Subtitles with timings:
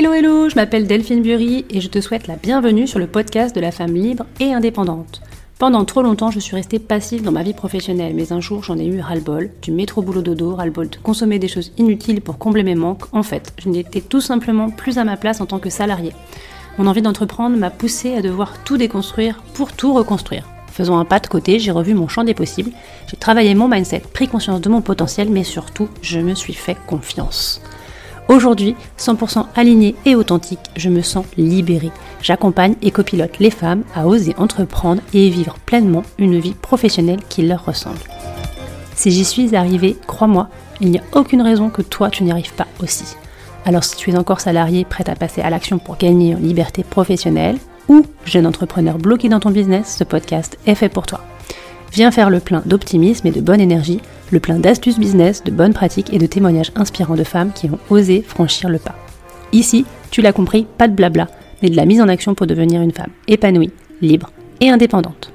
[0.00, 3.54] Hello hello, je m'appelle Delphine Bury et je te souhaite la bienvenue sur le podcast
[3.54, 5.20] de la femme libre et indépendante.
[5.58, 8.78] Pendant trop longtemps, je suis restée passive dans ma vie professionnelle, mais un jour j'en
[8.78, 12.62] ai eu ras-le-bol, du métro boulot dodo, ras-le-bol de consommer des choses inutiles pour combler
[12.62, 13.02] mes manques.
[13.12, 16.14] En fait, je n'étais tout simplement plus à ma place en tant que salariée.
[16.78, 20.48] Mon envie d'entreprendre m'a poussée à devoir tout déconstruire pour tout reconstruire.
[20.72, 22.70] Faisant un pas de côté, j'ai revu mon champ des possibles,
[23.06, 26.78] j'ai travaillé mon mindset, pris conscience de mon potentiel, mais surtout, je me suis fait
[26.86, 27.60] confiance.
[28.28, 31.90] Aujourd'hui, 100% alignée et authentique, je me sens libérée.
[32.22, 37.42] J'accompagne et copilote les femmes à oser entreprendre et vivre pleinement une vie professionnelle qui
[37.42, 37.98] leur ressemble.
[38.94, 40.48] Si j'y suis arrivée, crois-moi,
[40.80, 43.16] il n'y a aucune raison que toi tu n'y arrives pas aussi.
[43.64, 46.84] Alors si tu es encore salarié prête à passer à l'action pour gagner en liberté
[46.84, 51.20] professionnelle, ou jeune entrepreneur bloqué dans ton business, ce podcast est fait pour toi.
[51.92, 55.74] Viens faire le plein d'optimisme et de bonne énergie le plein d'astuces business, de bonnes
[55.74, 58.94] pratiques et de témoignages inspirants de femmes qui ont osé franchir le pas.
[59.52, 61.28] Ici, tu l'as compris, pas de blabla,
[61.62, 65.32] mais de la mise en action pour devenir une femme épanouie, libre et indépendante.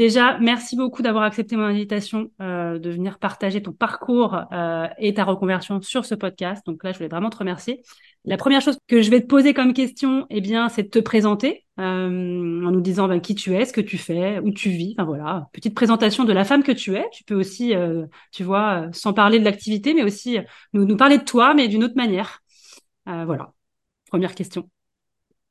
[0.00, 5.12] Déjà, merci beaucoup d'avoir accepté mon invitation euh, de venir partager ton parcours euh, et
[5.12, 6.64] ta reconversion sur ce podcast.
[6.64, 7.82] Donc là, je voulais vraiment te remercier.
[8.24, 11.00] La première chose que je vais te poser comme question, eh bien, c'est de te
[11.00, 11.84] présenter euh,
[12.64, 14.94] en nous disant ben, qui tu es, ce que tu fais, où tu vis.
[14.96, 17.04] Enfin voilà, petite présentation de la femme que tu es.
[17.12, 17.74] Tu peux aussi,
[18.32, 20.38] tu vois, sans parler de l'activité, mais aussi
[20.72, 22.40] nous, nous parler de toi, mais d'une autre manière.
[23.04, 23.52] voilà,
[24.08, 24.66] première question.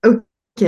[0.04, 0.64] Ok.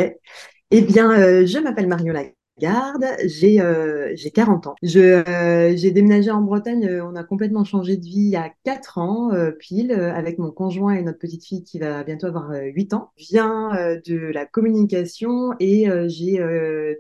[0.70, 2.26] Eh bien, je m'appelle Mariola
[2.62, 4.76] garde, j'ai euh, 40 ans.
[4.84, 8.36] Je euh, j'ai déménagé en Bretagne, euh, on a complètement changé de vie il y
[8.36, 12.28] a 4 ans euh, pile avec mon conjoint et notre petite fille qui va bientôt
[12.28, 13.12] avoir 8 ans.
[13.18, 13.72] Je viens
[14.06, 16.44] de la communication et j'ai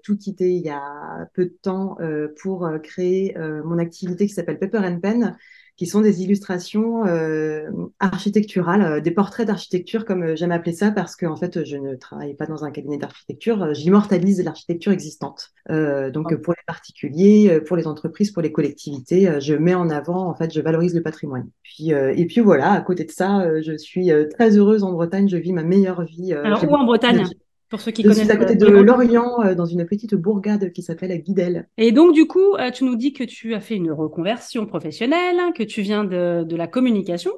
[0.04, 1.98] tout quitté il y a peu de temps
[2.42, 5.38] pour créer mon activité qui s'appelle Pepper and Pen
[5.78, 7.70] qui sont des illustrations euh,
[8.00, 11.78] architecturales, euh, des portraits d'architecture, comme euh, j'aime appeler ça, parce que en fait, je
[11.78, 15.50] ne travaille pas dans un cabinet d'architecture, j'immortalise l'architecture existante.
[15.70, 20.36] donc, pour les particuliers, pour les entreprises, pour les collectivités, je mets en avant, en
[20.36, 21.50] fait, je valorise le patrimoine.
[21.64, 25.38] Puis, et puis voilà, à côté de ça, je suis très heureuse en Bretagne, je
[25.38, 26.34] vis ma meilleure vie.
[26.34, 27.24] Alors, où en Bretagne?
[27.72, 28.26] Pour ceux qui je connaissent.
[28.26, 31.68] suis à côté de Lorient, euh, dans une petite bourgade qui s'appelle Guidel.
[31.78, 35.38] Et donc, du coup, euh, tu nous dis que tu as fait une reconversion professionnelle,
[35.40, 37.32] hein, que tu viens de, de la communication.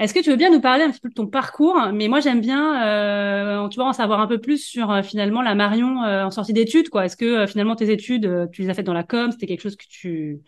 [0.00, 1.78] Est-ce que tu veux bien nous parler un petit peu de ton parcours?
[1.92, 5.42] Mais moi, j'aime bien, euh, tu vois, en savoir un peu plus sur euh, finalement
[5.42, 6.88] la Marion en sortie d'études.
[6.88, 7.04] quoi.
[7.04, 9.30] Est-ce que finalement tes études, tu les as faites dans la com?
[9.30, 10.40] C'était quelque chose que tu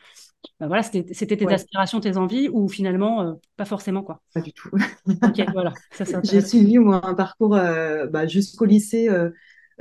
[0.60, 4.20] bah voilà, c'était tes aspirations, tes envies, ou finalement, pas forcément, quoi?
[4.34, 4.70] Pas du tout.
[5.06, 5.72] ok, voilà.
[6.24, 9.08] J'ai suivi, moi, un parcours bah, jusqu'au lycée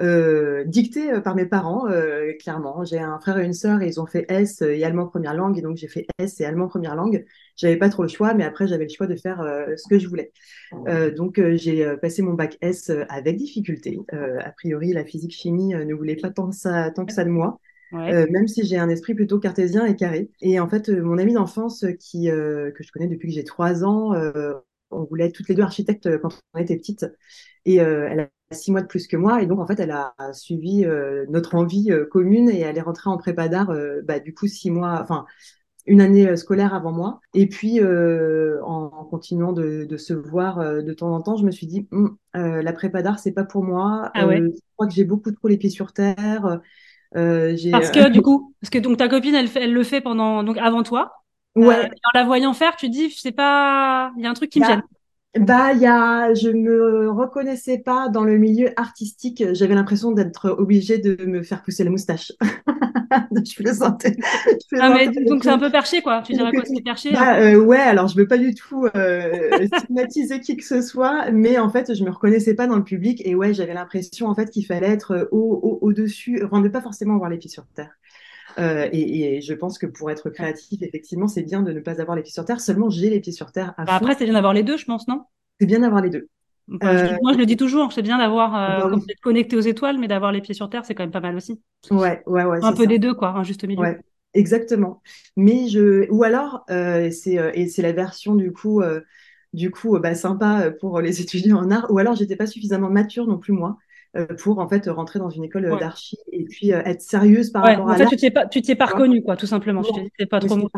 [0.01, 1.85] euh, dicté par mes parents,
[2.39, 2.83] clairement.
[2.83, 5.57] J'ai un frère et une sœur, et ils ont fait S et allemand première langue,
[5.57, 7.25] et donc j'ai fait S et allemand première langue.
[7.55, 9.41] J'avais pas trop le choix, mais après, j'avais le choix de faire
[9.77, 10.31] ce que je voulais.
[11.15, 13.97] donc, j'ai passé mon bac S avec difficulté.
[14.11, 17.59] a priori, la physique-chimie ne voulait pas tant, ça, tant que ça de moi.
[17.93, 20.31] Euh, même si j'ai un esprit plutôt cartésien et carré.
[20.41, 23.43] Et en fait, euh, mon amie d'enfance euh, qui que je connais depuis que j'ai
[23.43, 24.13] trois ans,
[24.91, 27.05] on voulait être toutes les deux architectes quand on était petites.
[27.65, 30.13] Et elle a six mois de plus que moi, et donc en fait, elle a
[30.33, 30.85] suivi
[31.29, 34.99] notre envie commune et elle est rentrée en prépa d'art, bah, du coup six mois,
[35.01, 35.25] enfin
[35.87, 37.19] une année scolaire avant moi.
[37.33, 41.67] Et puis, en, continuant de, de, se voir de temps en temps, je me suis
[41.67, 44.11] dit, hum, la prépa d'art, c'est pas pour moi.
[44.13, 44.41] Ah ouais.
[44.41, 46.61] je crois que j'ai beaucoup trop les pieds sur terre.
[47.15, 50.43] Euh, parce que du coup, parce que donc ta copine, elle, elle le fait pendant
[50.43, 51.13] donc avant toi.
[51.55, 51.85] Ouais.
[51.85, 54.59] Euh, en la voyant faire, tu dis, c'est pas, il y a un truc qui
[54.59, 54.83] me bah, gêne.
[55.39, 59.43] Bah, il y a, je me reconnaissais pas dans le milieu artistique.
[59.51, 62.31] J'avais l'impression d'être obligée de me faire pousser la moustache.
[63.45, 64.15] je plaisantais.
[64.79, 66.21] Ah, mais donc c'est un peu perché, quoi.
[66.25, 69.67] Tu dirais quoi, c'est perché bah, euh, Ouais, alors je veux pas du tout euh,
[69.77, 73.21] stigmatiser qui que ce soit, mais en fait, je me reconnaissais pas dans le public
[73.25, 76.81] et ouais, j'avais l'impression en fait qu'il fallait être au, au, dessus, enfin, ne pas
[76.81, 77.91] forcément avoir les pieds sur terre.
[78.57, 82.15] Euh, et, je pense que pour être créatif, effectivement, c'est bien de ne pas avoir
[82.15, 82.61] les pieds sur terre.
[82.61, 83.73] Seulement, j'ai les pieds sur terre.
[83.77, 85.23] À bah, après, c'est bien d'avoir les deux, je pense, non?
[85.59, 86.29] C'est bien d'avoir les deux.
[86.83, 90.07] Euh, moi, je le dis toujours, c'est bien d'avoir, euh, bah connecté aux étoiles, mais
[90.07, 91.61] d'avoir les pieds sur terre, c'est quand même pas mal aussi.
[91.91, 92.59] Ouais, ouais, ouais.
[92.63, 93.81] Un peu des deux, quoi, un juste milieu.
[93.81, 93.99] Ouais,
[94.33, 95.01] exactement.
[95.35, 98.81] Mais je, ou alors, c'est et c'est la version du coup,
[99.53, 101.85] du coup, bah, sympa pour les étudiants en art.
[101.91, 103.84] Ou alors, j'étais pas suffisamment mature non plus moi euh,
[104.37, 107.63] pour en fait rentrer dans une école euh, d'archi et puis euh, être sérieuse par
[107.63, 110.25] rapport à fait, tu t'es pas tu t'es pas reconnue quoi tout simplement je t'es
[110.25, 110.69] pas trop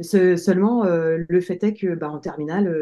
[0.00, 2.74] Ce, seulement le fait est que bah, en terminale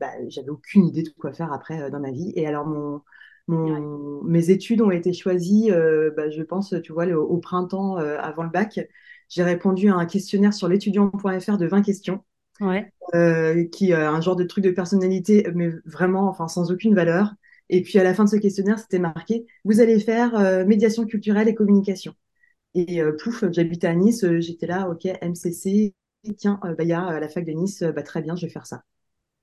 [0.00, 3.02] bah, j'avais aucune idée de quoi faire après dans ma vie et alors mon
[3.48, 5.70] Mon, Mes études ont été choisies,
[6.16, 8.80] bah, je pense, tu vois, au, printemps avant le bac.
[9.28, 12.24] J'ai répondu à un questionnaire sur l'étudiant.fr de 20 questions.
[12.60, 12.90] Ouais.
[13.72, 17.34] qui est un genre de truc de personnalité, mais vraiment, enfin, sans aucune valeur.
[17.70, 21.48] Et puis à la fin de ce questionnaire, c'était marqué Vous allez faire médiation culturelle
[21.48, 22.14] et communication.
[22.74, 25.94] Et pouf, j'habitais à Nice, j'étais là, ok, MCC,
[26.36, 28.66] tiens, bah, il y a la fac de Nice, bah, très bien, je vais faire
[28.66, 28.82] ça.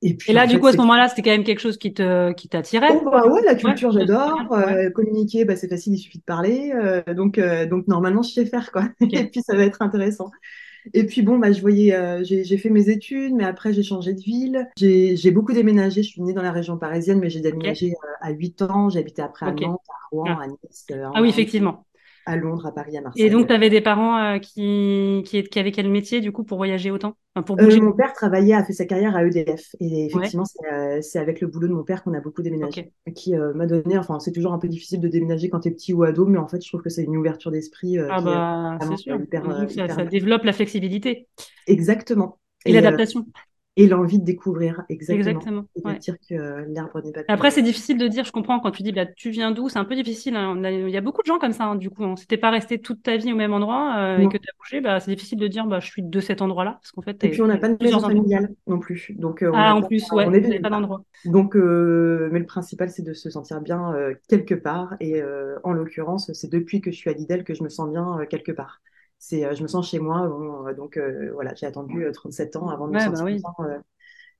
[0.03, 2.31] Et, puis, là, du coup, à ce moment-là, c'était quand même quelque chose qui te
[2.33, 2.89] qui t'attirait.
[2.91, 4.49] Oh, bah ouais, la culture, j'adore.
[4.93, 6.73] communiquer, bah, c'est facile, il suffit de parler.
[7.15, 7.39] donc,
[7.69, 8.89] donc normalement, je sais faire quoi.
[9.01, 10.29] Et puis, ça va être intéressant.
[10.93, 14.13] Et puis bon, bah, je voyais, euh, j'ai fait mes études, mais après j'ai changé
[14.13, 14.69] de ville.
[14.77, 16.03] J'ai beaucoup déménagé.
[16.03, 18.89] Je suis née dans la région parisienne, mais j'ai déménagé euh, à 8 ans.
[18.89, 20.43] J'ai habité après à Nantes, à Rouen, ah.
[20.43, 20.85] à Nice.
[20.91, 21.85] Euh, ah oui, effectivement
[22.25, 23.23] à Londres, à Paris, à Marseille.
[23.23, 26.43] Et donc, tu avais des parents euh, qui, qui, qui, avaient quel métier, du coup,
[26.43, 27.15] pour voyager autant?
[27.45, 29.75] Pour euh, Mon père travaillait, a fait sa carrière à EDF.
[29.79, 32.91] Et effectivement, euh, c'est avec le boulot de mon père qu'on a beaucoup déménagé.
[33.15, 35.93] Qui m'a donné, enfin, c'est toujours un peu difficile de déménager quand tu es petit
[35.93, 37.97] ou ado, mais en fait, je trouve que c'est une ouverture d'esprit.
[37.97, 39.19] ah, bah, c'est sûr.
[39.89, 41.27] ça, développe la flexibilité.
[41.67, 42.37] Exactement.
[42.65, 43.25] Et, l'adaptation
[43.77, 47.61] et l'envie de découvrir exactement, et de dire que euh, l'arbre n'est pas après c'est
[47.61, 49.95] difficile de dire je comprends quand tu dis bah, tu viens d'où c'est un peu
[49.95, 50.61] difficile hein.
[50.65, 52.79] il y a beaucoup de gens comme ça hein, du coup on s'était pas resté
[52.79, 55.39] toute ta vie au même endroit euh, et que tu as bougé bah, c'est difficile
[55.39, 57.47] de dire bah, je suis de cet endroit là parce qu'en fait et puis on
[57.47, 59.13] n'a pas de maison familiale non plus.
[59.15, 61.03] Donc euh, ah en plus ouais on n'est pas d'endroit.
[61.25, 63.93] Donc mais le principal c'est de se sentir bien
[64.27, 64.95] quelque part.
[64.99, 65.21] Et
[65.63, 68.51] en l'occurrence c'est depuis que je suis à Lidl que je me sens bien quelque
[68.51, 68.81] part
[69.21, 70.27] c'est euh, je me sens chez moi.
[70.67, 73.65] Euh, donc euh, voilà, j'ai attendu 37 ans avant de me sentir bah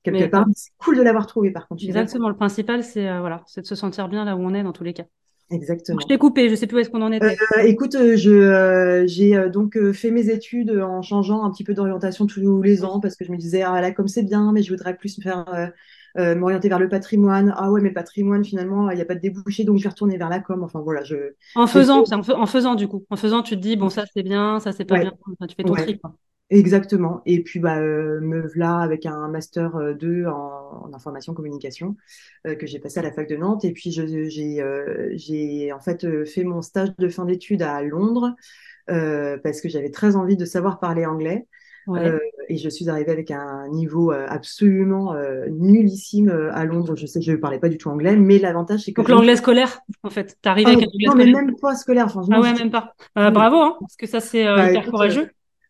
[0.04, 0.48] quelque part.
[0.56, 1.86] C'est cool de l'avoir trouvé par contre.
[1.86, 2.28] Exactement.
[2.28, 4.84] Le principal, c'est voilà, c'est de se sentir bien là où on est dans tous
[4.84, 5.06] les cas.
[5.52, 6.00] Exactement.
[6.00, 7.36] je t'ai coupé, je sais plus où est-ce qu'on en était.
[7.66, 12.84] écoute, je j'ai donc fait mes études en changeant un petit peu d'orientation tous les
[12.84, 15.18] ans parce que je me disais ah là comme c'est bien, mais je voudrais plus
[15.20, 15.72] me faire
[16.18, 17.54] euh, m'orienter vers le patrimoine.
[17.56, 19.90] Ah ouais, mais le patrimoine, finalement, il n'y a pas de débouché, donc je vais
[19.90, 20.64] retourner vers la com.
[20.64, 21.34] Enfin voilà, je.
[21.56, 23.06] En faisant, en, faisant du coup.
[23.10, 25.14] En faisant, tu te dis, bon, ça c'est bien, ça c'est pas bien.
[25.48, 26.00] tu fais ton tri.
[26.50, 27.22] Exactement.
[27.26, 31.96] Et puis, bah, euh, me voilà avec un master 2 euh, en, en information communication
[32.44, 33.64] que j'ai passé à la fac de Nantes.
[33.64, 38.36] Et puis, j'ai en fait fait mon stage de fin d'études à Londres
[38.88, 41.48] parce que j'avais très envie de savoir parler anglais.
[41.90, 46.96] Euh, et je suis arrivée avec un niveau euh, absolument euh, nullissime à Londres.
[46.96, 49.02] Je sais, je ne parlais pas du tout anglais, mais l'avantage, c'est que.
[49.02, 50.38] Donc l'anglais scolaire, en fait.
[50.42, 52.10] Tu arrives ah, avec un anglais non, mais même pas scolaire.
[52.10, 52.94] Franchement, ah ouais, même pas.
[53.16, 55.30] bravo, hein, parce que ça, c'est bah, hyper courageux.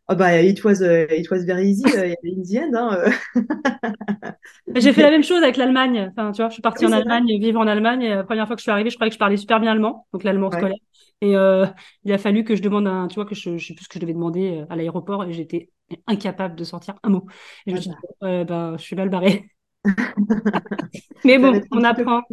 [0.10, 2.76] Oh bah, it was, it was very easy, in the end.
[2.76, 3.12] Hein,
[4.76, 6.12] J'ai fait la même chose avec l'Allemagne.
[6.12, 8.02] Enfin, tu vois, je suis partie en Allemagne, vivre en Allemagne.
[8.02, 9.72] Et la première fois que je suis arrivée, je croyais que je parlais super bien
[9.72, 10.76] allemand, donc l'allemand scolaire.
[11.22, 11.68] Et euh,
[12.04, 13.90] il a fallu que je demande un, tu vois, que je, je sais plus ce
[13.90, 15.70] que je devais demander à l'aéroport et j'étais
[16.08, 17.26] incapable de sortir un mot.
[17.66, 19.46] Et je me suis dit, bah, je suis mal barrée.
[21.26, 22.24] Mais bon, on apprend.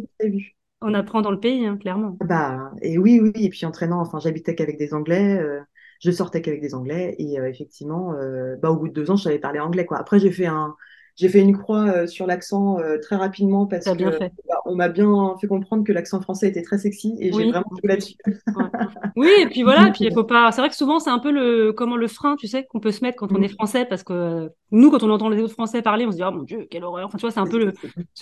[0.81, 2.17] On apprend dans le pays, hein, clairement.
[2.21, 3.31] Bah, et oui, oui.
[3.35, 5.59] Et puis entraînant, enfin, j'habitais qu'avec des Anglais, euh,
[5.99, 7.15] je sortais qu'avec des Anglais.
[7.19, 9.85] Et euh, effectivement, euh, bah, au bout de deux ans, je savais parler anglais.
[9.85, 9.97] Quoi.
[9.97, 10.75] Après, j'ai fait un,
[11.19, 14.29] j'ai fait une croix euh, sur l'accent euh, très rapidement parce qu'on bah,
[14.65, 17.89] on m'a bien fait comprendre que l'accent français était très sexy et j'ai vraiment joué
[17.89, 18.15] là-dessus.
[19.17, 20.49] oui, et puis voilà, puis il faut pas.
[20.53, 22.93] C'est vrai que souvent c'est un peu le comment le frein, tu sais, qu'on peut
[22.93, 23.43] se mettre quand on mm.
[23.43, 26.15] est français parce que euh, nous, quand on entend les autres français parler, on se
[26.15, 27.07] dit oh mon dieu, quelle horreur.
[27.07, 27.73] Enfin, tu vois, c'est un peu le.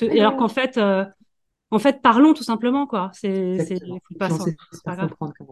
[0.01, 0.79] Et alors qu'en fait,
[1.69, 3.11] en fait, parlons tout simplement, quoi.
[3.13, 3.79] C'est, c'est,
[4.17, 4.45] pas ça.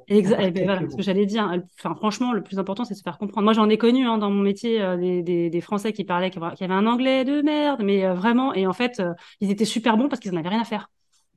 [0.08, 0.40] Exact.
[0.42, 1.52] Eh ben, voilà, ce que j'allais dire.
[1.78, 3.44] Enfin, franchement, le plus important, c'est de se faire comprendre.
[3.44, 6.30] Moi, j'en ai connu hein, dans mon métier euh, des, des, des, Français qui parlaient,
[6.30, 8.54] qui avaient un anglais de merde, mais euh, vraiment.
[8.54, 10.90] Et en fait, euh, ils étaient super bons parce qu'ils n'en avaient rien à faire.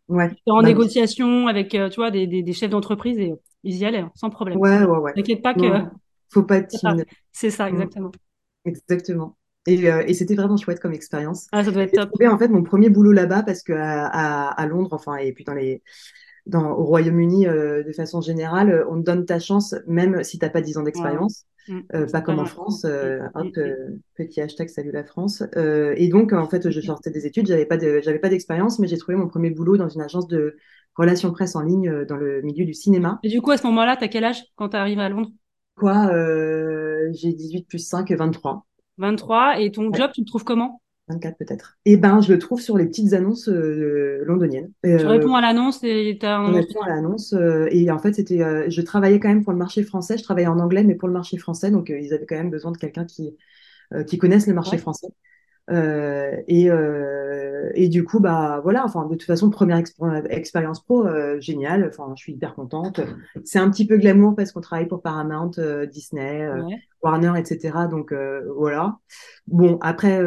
[0.06, 0.30] Ouais.
[0.46, 4.12] En bah, négociation avec, tu vois, des, des, chefs d'entreprise et ils y allaient hein,
[4.14, 4.58] sans problème.
[4.58, 5.12] Ouais, ouais, ouais.
[5.12, 5.66] T'inquiète pas que.
[6.30, 7.04] Faut pas être timide.
[7.32, 8.12] C'est ça, exactement.
[8.64, 9.36] Exactement.
[9.68, 11.46] Euh, et, c'était vraiment chouette comme expérience.
[11.52, 12.10] Ah, ça doit être top.
[12.18, 15.54] J'ai en fait mon premier boulot là-bas parce que à, Londres, enfin, et puis dans
[15.54, 15.82] les,
[16.46, 20.38] dans, au Royaume-Uni, euh, de façon générale, euh, on te donne ta chance, même si
[20.38, 21.44] tu n'as pas 10 ans d'expérience.
[21.68, 22.06] Mm.
[22.10, 22.86] pas comme en France.
[22.86, 23.58] hop,
[24.16, 25.42] petit hashtag salut la France.
[25.54, 28.86] et donc, en fait, je sortais des études, j'avais pas de, j'avais pas d'expérience, mais
[28.88, 30.56] j'ai trouvé mon premier boulot dans une agence de
[30.96, 33.20] relations presse en ligne dans le milieu du cinéma.
[33.22, 35.30] Et du coup, à ce moment-là, tu as quel âge quand tu arrives à Londres?
[35.76, 36.10] Quoi
[37.12, 38.66] J'ai 18 plus 5, 23.
[38.98, 39.60] 23.
[39.60, 40.80] Et ton job, tu le trouves comment?
[41.08, 41.78] 24 peut-être.
[41.84, 44.70] Eh ben, je le trouve sur les petites annonces euh, londoniennes.
[44.84, 46.52] tu euh, réponds à l'annonce et as un...
[46.52, 49.58] Je réponds à l'annonce euh, et en fait c'était, je travaillais quand même pour le
[49.58, 50.18] marché français.
[50.18, 52.72] Je travaillais en anglais mais pour le marché français, donc ils avaient quand même besoin
[52.72, 53.36] de quelqu'un qui
[54.06, 55.08] qui connaisse le marché français.
[55.70, 59.82] Euh, et, euh, et, du coup, bah voilà, enfin, de toute façon, première
[60.30, 61.86] expérience pro, euh, géniale.
[61.88, 63.00] Enfin, je suis hyper contente.
[63.44, 65.52] C'est un petit peu glamour parce qu'on travaille pour Paramount,
[65.90, 66.48] Disney,
[67.02, 67.86] Warner, etc.
[67.90, 68.14] Donc
[68.56, 68.98] voilà.
[69.46, 70.20] Bon, après,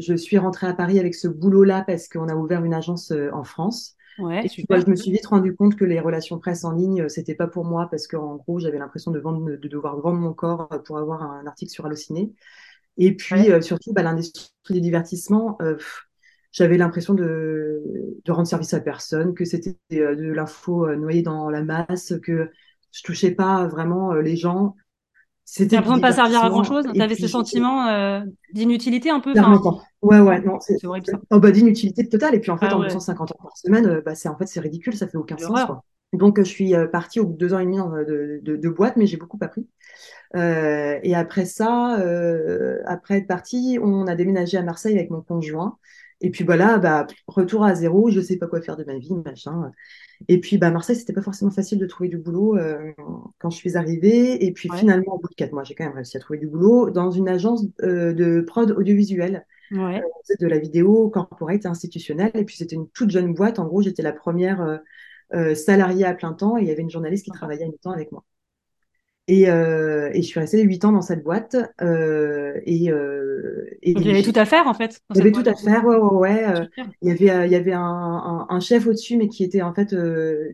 [0.00, 3.44] je suis rentrée à Paris avec ce boulot-là parce qu'on a ouvert une agence en
[3.44, 3.94] France.
[4.18, 4.80] Ouais, et super.
[4.80, 7.64] je me suis vite rendu compte que les relations presse en ligne, c'était pas pour
[7.64, 11.22] moi parce qu'en gros, j'avais l'impression de, vendre, de devoir vendre mon corps pour avoir
[11.22, 12.32] un article sur Allociné.
[12.98, 13.62] Et puis, Ouais.
[13.62, 15.58] surtout, bah, l'industrie du divertissement,
[16.52, 17.82] j'avais l'impression de,
[18.24, 22.50] de, rendre service à personne, que c'était de l'info noyée dans la masse, que
[22.92, 24.74] je touchais pas vraiment les gens.
[25.50, 26.84] C'était l'impression de pas servir à grand chose.
[26.92, 28.20] Tu avais ce sentiment euh,
[28.52, 29.32] d'inutilité un peu.
[29.32, 29.58] Enfin,
[30.02, 31.18] ouais, ouais, non, c'est horrible ça.
[31.30, 32.34] Oh, bah, d'inutilité totale.
[32.34, 32.88] Et puis en fait, ah, en ouais.
[32.88, 35.64] 250 heures par semaine, bah, c'est en fait c'est ridicule, ça fait aucun sens.
[35.64, 35.82] Quoi.
[36.12, 38.96] Donc je suis partie au bout de deux ans et demi de, de, de boîte,
[38.96, 39.66] mais j'ai beaucoup appris.
[40.36, 45.22] Euh, et après ça, euh, après être parti, on a déménagé à Marseille avec mon
[45.22, 45.78] conjoint.
[46.20, 49.14] Et puis voilà, bah, retour à zéro, je sais pas quoi faire de ma vie,
[49.24, 49.70] machin.
[50.28, 52.92] Et puis bah, Marseille, c'était pas forcément facile de trouver du boulot euh,
[53.38, 54.44] quand je suis arrivée.
[54.44, 54.78] Et puis Ouais.
[54.78, 57.10] finalement, au bout de quatre mois, j'ai quand même réussi à trouver du boulot dans
[57.10, 59.46] une agence euh, de prod audiovisuelle.
[59.70, 60.08] Ouais.
[60.30, 62.30] Euh, de la vidéo corporate et institutionnelle.
[62.34, 63.58] Et puis c'était une toute jeune boîte.
[63.58, 64.80] En gros, j'étais la première
[65.34, 67.92] euh, salariée à plein temps et il y avait une journaliste qui travaillait à mi-temps
[67.92, 68.24] avec moi.
[69.28, 71.54] Et, euh, et, je suis restée 8 ans dans cette boîte.
[71.82, 75.02] Euh, et, euh, et Donc, il y avait tout à faire, en fait.
[75.10, 76.68] Il y avait tout à faire, ouais, ouais, ouais.
[77.02, 79.74] il y avait, il y avait un, un, un chef au-dessus, mais qui était en
[79.74, 79.94] fait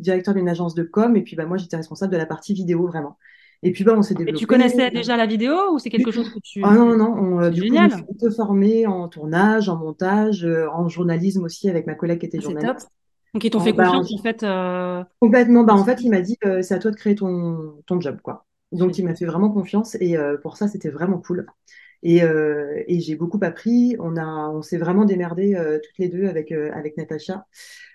[0.00, 1.16] directeur d'une agence de com.
[1.16, 3.16] Et puis, bah, moi, j'étais responsable de la partie vidéo, vraiment.
[3.62, 4.36] Et puis, bah, on s'est développé.
[4.36, 6.60] Et tu connaissais déjà la vidéo ou c'est quelque chose que tu.
[6.64, 7.90] Ah non, non, on, du génial.
[7.90, 12.18] coup, je me suis formée en tournage, en montage, en journalisme aussi avec ma collègue
[12.18, 12.80] qui était ah, journaliste.
[12.80, 12.88] Top.
[13.34, 14.42] Donc, ils t'ont fait bah, confiance, en fait.
[14.42, 15.02] Euh...
[15.20, 15.64] Complètement.
[15.64, 18.18] Bah, en fait, il m'a dit euh, c'est à toi de créer ton, ton job,
[18.22, 18.44] quoi.
[18.74, 21.46] Donc, il m'a fait vraiment confiance et euh, pour ça, c'était vraiment cool.
[22.02, 23.96] Et, euh, et j'ai beaucoup appris.
[23.98, 27.46] On, a, on s'est vraiment démerdé euh, toutes les deux avec, euh, avec Natacha.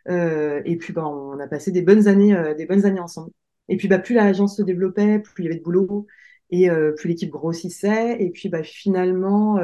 [0.07, 3.31] et puis, bah, on a passé des bonnes années, des bonnes années ensemble.
[3.67, 6.07] Et puis, bah, plus l'agence se développait, plus il y avait de boulot
[6.50, 8.17] et plus l'équipe grossissait.
[8.19, 9.59] Et puis, bah, finalement,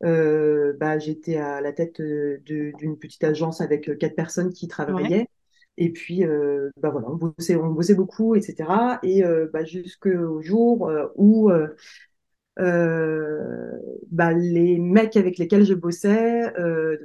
[0.00, 5.18] bah, j'étais à la tête d'une petite agence avec quatre personnes qui travaillaient.
[5.18, 5.28] Ouais.
[5.78, 8.98] Et puis, euh, bah voilà, on bossait, on bossait beaucoup, etc.
[9.02, 11.50] Et euh, bah, jusqu'au jour euh, où
[14.10, 16.52] bah, les mecs avec lesquels je bossais,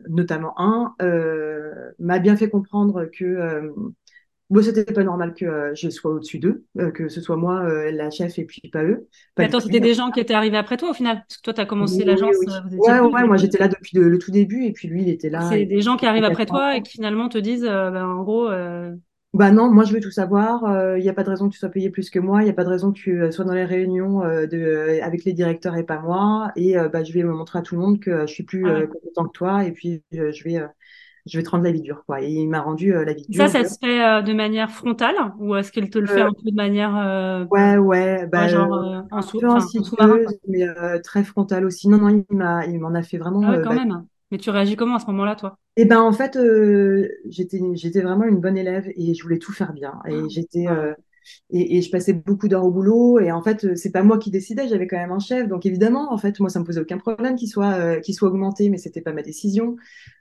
[0.09, 0.95] notamment un,
[1.99, 3.73] m'a bien fait comprendre que
[4.51, 8.37] Bon, c'était pas normal que je sois au-dessus d'eux, que ce soit moi la chef
[8.37, 9.07] et puis pas eux.
[9.33, 11.23] Pas Mais attends, c'était des gens qui étaient arrivés après toi au final?
[11.25, 12.35] Parce que toi, tu as commencé oui, l'agence.
[12.69, 12.77] Oui.
[12.77, 15.29] Ouais, ouais, moi j'étais là depuis le, le, tout début et puis lui, il était
[15.29, 15.47] là.
[15.49, 18.23] C'est des gens qui arrivent après toi et qui finalement te disent, euh, ben, en
[18.23, 18.49] gros.
[18.49, 18.93] Euh...
[19.33, 20.97] Bah non, moi je veux tout savoir.
[20.97, 22.41] Il n'y a pas de raison que tu sois payé plus que moi.
[22.41, 25.31] Il n'y a pas de raison que tu sois dans les réunions de, avec les
[25.31, 26.51] directeurs et pas moi.
[26.57, 28.85] Et bah, je vais me montrer à tout le monde que je suis plus ah
[28.85, 29.63] compétent que toi.
[29.63, 30.61] Et puis je vais
[31.25, 32.21] je vais te rendre la vie dure, quoi.
[32.21, 33.47] Et il m'a rendu euh, la vie dure.
[33.47, 36.31] Ça, ça se fait euh, de manière frontale ou est-ce qu'il te le fait un
[36.31, 36.95] peu de manière.
[36.97, 37.45] Euh...
[37.51, 38.27] Ouais, ouais.
[38.27, 40.17] Bah, genre en, un sous, peu en sous-marin.
[40.47, 40.65] Mais
[41.01, 41.89] très frontale aussi.
[41.89, 43.41] Non, non, il m'a, il m'en a fait vraiment.
[43.43, 44.05] Ah ouais, quand bah, même.
[44.31, 45.57] Mais tu réagis comment à ce moment-là, toi?
[45.77, 46.37] Eh ben, en fait,
[47.25, 49.99] j'étais, j'étais vraiment une bonne élève et je voulais tout faire bien.
[50.07, 50.67] Et j'étais.
[50.67, 50.95] Ouais.
[51.49, 53.19] Et, et, je passais beaucoup d'heures au boulot.
[53.19, 55.47] Et en fait, c'est pas moi qui décidais, j'avais quand même un chef.
[55.47, 58.29] Donc évidemment, en fait, moi, ça me posait aucun problème qu'il soit, euh, qu'il soit
[58.29, 59.75] augmenté, mais c'était pas ma décision.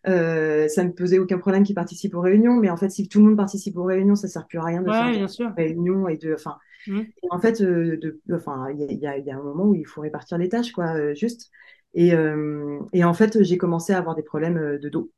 [0.06, 2.56] Euh, ça me posait aucun problème qu'il participe aux réunions.
[2.56, 4.82] Mais en fait, si tout le monde participe aux réunions, ça sert plus à rien
[4.82, 5.52] de ouais, faire bien sûr.
[5.56, 7.00] des réunions et de, enfin, mmh.
[7.30, 10.00] en fait, euh, de, enfin, il y, y, y, a un moment où il faut
[10.00, 11.50] répartir les tâches, quoi, euh, juste.
[11.94, 15.10] Et, euh, et en fait, j'ai commencé à avoir des problèmes de dos.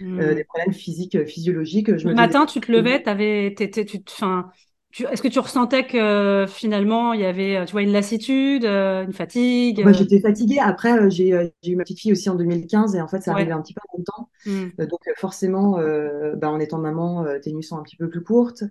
[0.00, 0.34] Mmh.
[0.34, 1.94] des problèmes physiques, physiologiques.
[1.98, 4.50] Je le me matin, tu te levais, avais, t'étais, tu, enfin,
[4.98, 9.12] est-ce que tu ressentais que finalement il y avait tu vois une lassitude, euh, une
[9.12, 10.58] fatigue Moi, j'étais fatiguée.
[10.58, 13.36] Après, euh, j'ai eu ma petite fille aussi en 2015 et en fait, ça Ouais.
[13.36, 14.30] arrivait un petit peu en même temps.
[14.46, 14.66] Mmh.
[14.80, 18.22] Euh, donc, forcément, euh, bah, en étant maman, tes nuits sont un petit peu plus
[18.22, 18.64] courtes.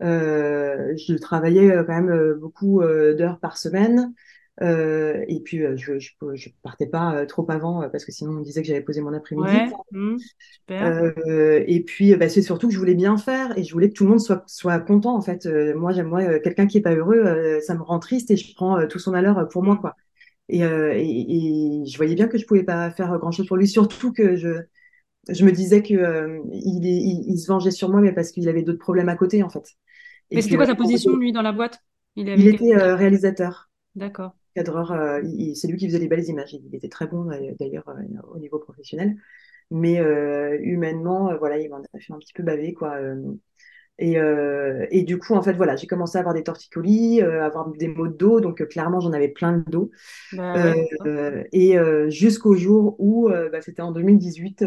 [0.00, 4.12] je travaillais quand même beaucoup d'heures par semaine.
[4.62, 8.44] Euh, et puis, je, je, je, partais pas trop avant parce que sinon, on me
[8.44, 9.48] disait que j'avais posé mon après-midi.
[9.48, 9.70] Ouais.
[9.92, 10.16] Mmh.
[10.38, 11.12] Super.
[11.26, 13.94] Euh, et puis, bah, c'est surtout que je voulais bien faire et je voulais que
[13.94, 15.14] tout le monde soit, soit content.
[15.14, 17.98] En fait, euh, moi, j'aime moi quelqu'un qui est pas heureux, euh, ça me rend
[17.98, 19.94] triste et je prends tout son malheur pour moi, quoi.
[20.48, 24.12] Et, et, et, je voyais bien que je pouvais pas faire grand-chose pour lui, surtout
[24.12, 24.62] que je,
[25.28, 28.62] je me disais que il, il, il, se vengeait sur moi, mais parce qu'il avait
[28.62, 29.74] d'autres problèmes à côté, en fait.
[30.30, 31.80] Et mais c'était quoi sa position, lui, dans la boîte?
[32.14, 33.70] Il, avait il était réalisateur.
[33.96, 35.20] D'accord cadreur, euh,
[35.54, 36.54] c'est lui qui faisait les belles images.
[36.54, 37.24] Il était très bon
[37.60, 39.16] d'ailleurs euh, au niveau professionnel,
[39.70, 42.98] mais euh, humainement, voilà, il m'en a fait un petit peu baver quoi.
[43.98, 44.18] Et,
[44.90, 47.88] et, du coup, en fait, voilà, j'ai commencé à avoir des torticolis, à avoir des
[47.88, 49.90] maux de dos, donc clairement, j'en avais plein le dos.
[50.34, 51.78] Bah, ouais, et
[52.10, 54.64] jusqu'au jour où, bah, c'était en 2018,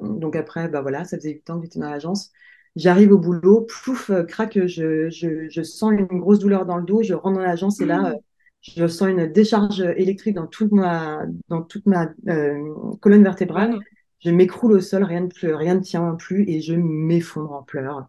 [0.00, 2.30] donc après, bah voilà, ça faisait 8 ans que j'étais dans l'agence.
[2.74, 7.02] J'arrive au boulot, plouf, craque, je, je, je, sens une grosse douleur dans le dos,
[7.02, 8.14] je rentre dans l'agence et là,
[8.62, 13.78] je sens une décharge électrique dans toute ma, dans toute ma euh, colonne vertébrale.
[14.20, 17.62] je m'écroule au sol, rien ne, pleut, rien ne tient plus et je m'effondre en
[17.62, 18.06] pleurs.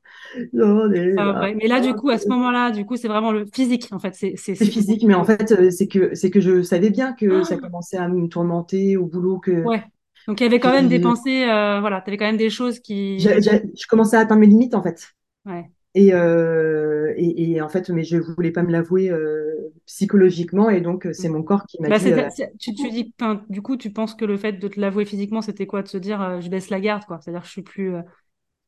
[0.54, 4.14] mais là, du coup, à ce moment-là, du coup, c'est vraiment le physique, en fait.
[4.14, 7.56] C'est physique, mais en fait, euh, c'est que, c'est que je savais bien que ça
[7.58, 7.62] ah.
[7.62, 9.40] commençait à me tourmenter au boulot.
[9.40, 9.84] Que, ouais.
[10.28, 12.52] Donc, il y avait quand même des pensées, euh, voilà, tu avais quand même des
[12.52, 13.20] choses qui.
[13.20, 15.10] Je commençais à atteindre mes limites, en fait.
[15.46, 15.70] Ouais.
[15.96, 21.08] Euh, et, et, en fait, mais je voulais pas me l'avouer euh, psychologiquement, et donc
[21.12, 22.12] c'est mon corps qui m'a bah, dit.
[22.12, 22.28] Euh,
[22.60, 23.14] tu, tu dis,
[23.50, 25.84] du coup, tu penses que le fait de te l'avouer physiquement, c'était quoi?
[25.84, 27.20] De se dire, je baisse la garde, quoi.
[27.22, 27.94] C'est-à-dire, je suis plus,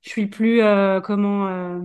[0.01, 0.61] je suis plus,
[1.03, 1.81] comment,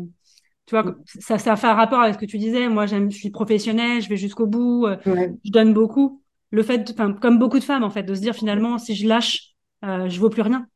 [0.66, 2.68] tu vois, ça, ça fait un rapport avec ce que tu disais.
[2.68, 6.22] Moi, j'aime, je suis professionnelle, je vais jusqu'au bout, je donne beaucoup.
[6.50, 9.54] Le fait, comme beaucoup de femmes, en fait, de se dire finalement, si je lâche,
[9.82, 10.66] je vaux plus rien.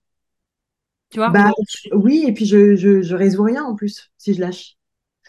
[1.17, 1.53] Bah,
[1.93, 4.77] oui, et puis je, je, je, résous rien en plus si je lâche.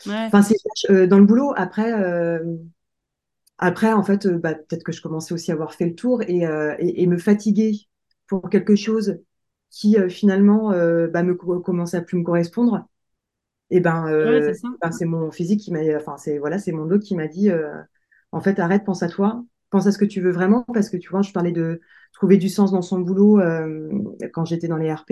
[0.07, 2.39] Enfin, si je lâche euh, dans le boulot, après, euh,
[3.57, 6.21] après en fait, euh, bah, peut-être que je commençais aussi à avoir fait le tour
[6.23, 6.43] et,
[6.79, 7.73] et, me fatiguer
[8.27, 9.19] pour quelque chose
[9.69, 12.87] qui finalement bah, me commençait à plus me correspondre.
[13.69, 14.05] Et ben,
[14.81, 17.49] ben c'est mon physique qui m'a, enfin c'est voilà, c'est mon dos qui m'a dit,
[18.31, 20.97] en fait, arrête, pense à toi, pense à ce que tu veux vraiment, parce que
[20.97, 21.81] tu vois, je parlais de
[22.13, 23.39] trouver du sens dans son boulot
[24.33, 25.11] quand j'étais dans les RP.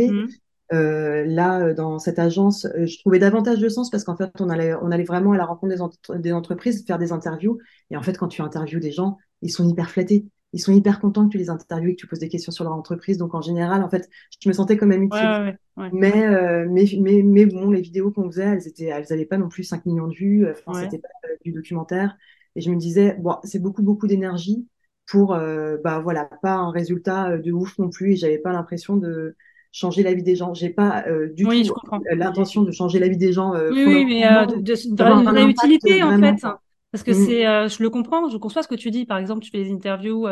[0.74, 4.32] Euh, là, euh, dans cette agence, euh, je trouvais davantage de sens parce qu'en fait,
[4.40, 5.74] on allait, on allait vraiment à la rencontre
[6.18, 7.60] des, entreprises, faire des interviews.
[7.92, 10.26] Et en fait, quand tu interviews des gens, ils sont hyper flattés.
[10.52, 12.64] Ils sont hyper contents que tu les interviewes et que tu poses des questions sur
[12.64, 13.18] leur entreprise.
[13.18, 15.58] Donc, en général, en fait, je me sentais quand même utile.
[15.78, 19.64] mais, mais, mais, bon, les vidéos qu'on faisait, elles étaient, elles n'avaient pas non plus
[19.64, 20.48] 5 millions de vues.
[20.50, 21.10] Enfin, c'était pas
[21.44, 22.16] du documentaire.
[22.56, 24.68] Et je me disais, bon, c'est beaucoup, beaucoup d'énergie
[25.08, 28.14] pour, bah voilà, pas un résultat de ouf non plus.
[28.14, 29.36] Et j'avais pas l'impression de,
[29.74, 30.54] changer la vie des gens.
[30.54, 33.54] J'ai pas euh, du tout euh, l'intention de changer la vie des gens.
[33.56, 36.48] Euh, oui, oui, mais de, de, la utilité en fait.
[36.92, 37.26] Parce que mm.
[37.26, 39.08] c'est, je le comprends, je conçois ce que tu dis.
[39.08, 40.28] Par exemple, tu fais des interviews,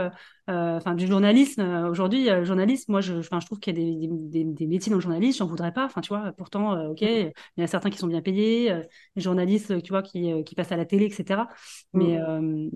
[0.48, 1.88] enfin du journalisme.
[1.89, 5.01] Aujourd'hui, journaliste, moi, je, je trouve qu'il y a des, des, des, métiers dans le
[5.01, 5.86] journalisme, j'en voudrais pas.
[5.86, 8.71] Enfin, tu vois, pourtant, ok, il y a certains qui sont bien payés,
[9.15, 11.41] les journalistes, tu vois, qui, qui passent à la télé, etc.
[11.93, 12.69] Mais mm.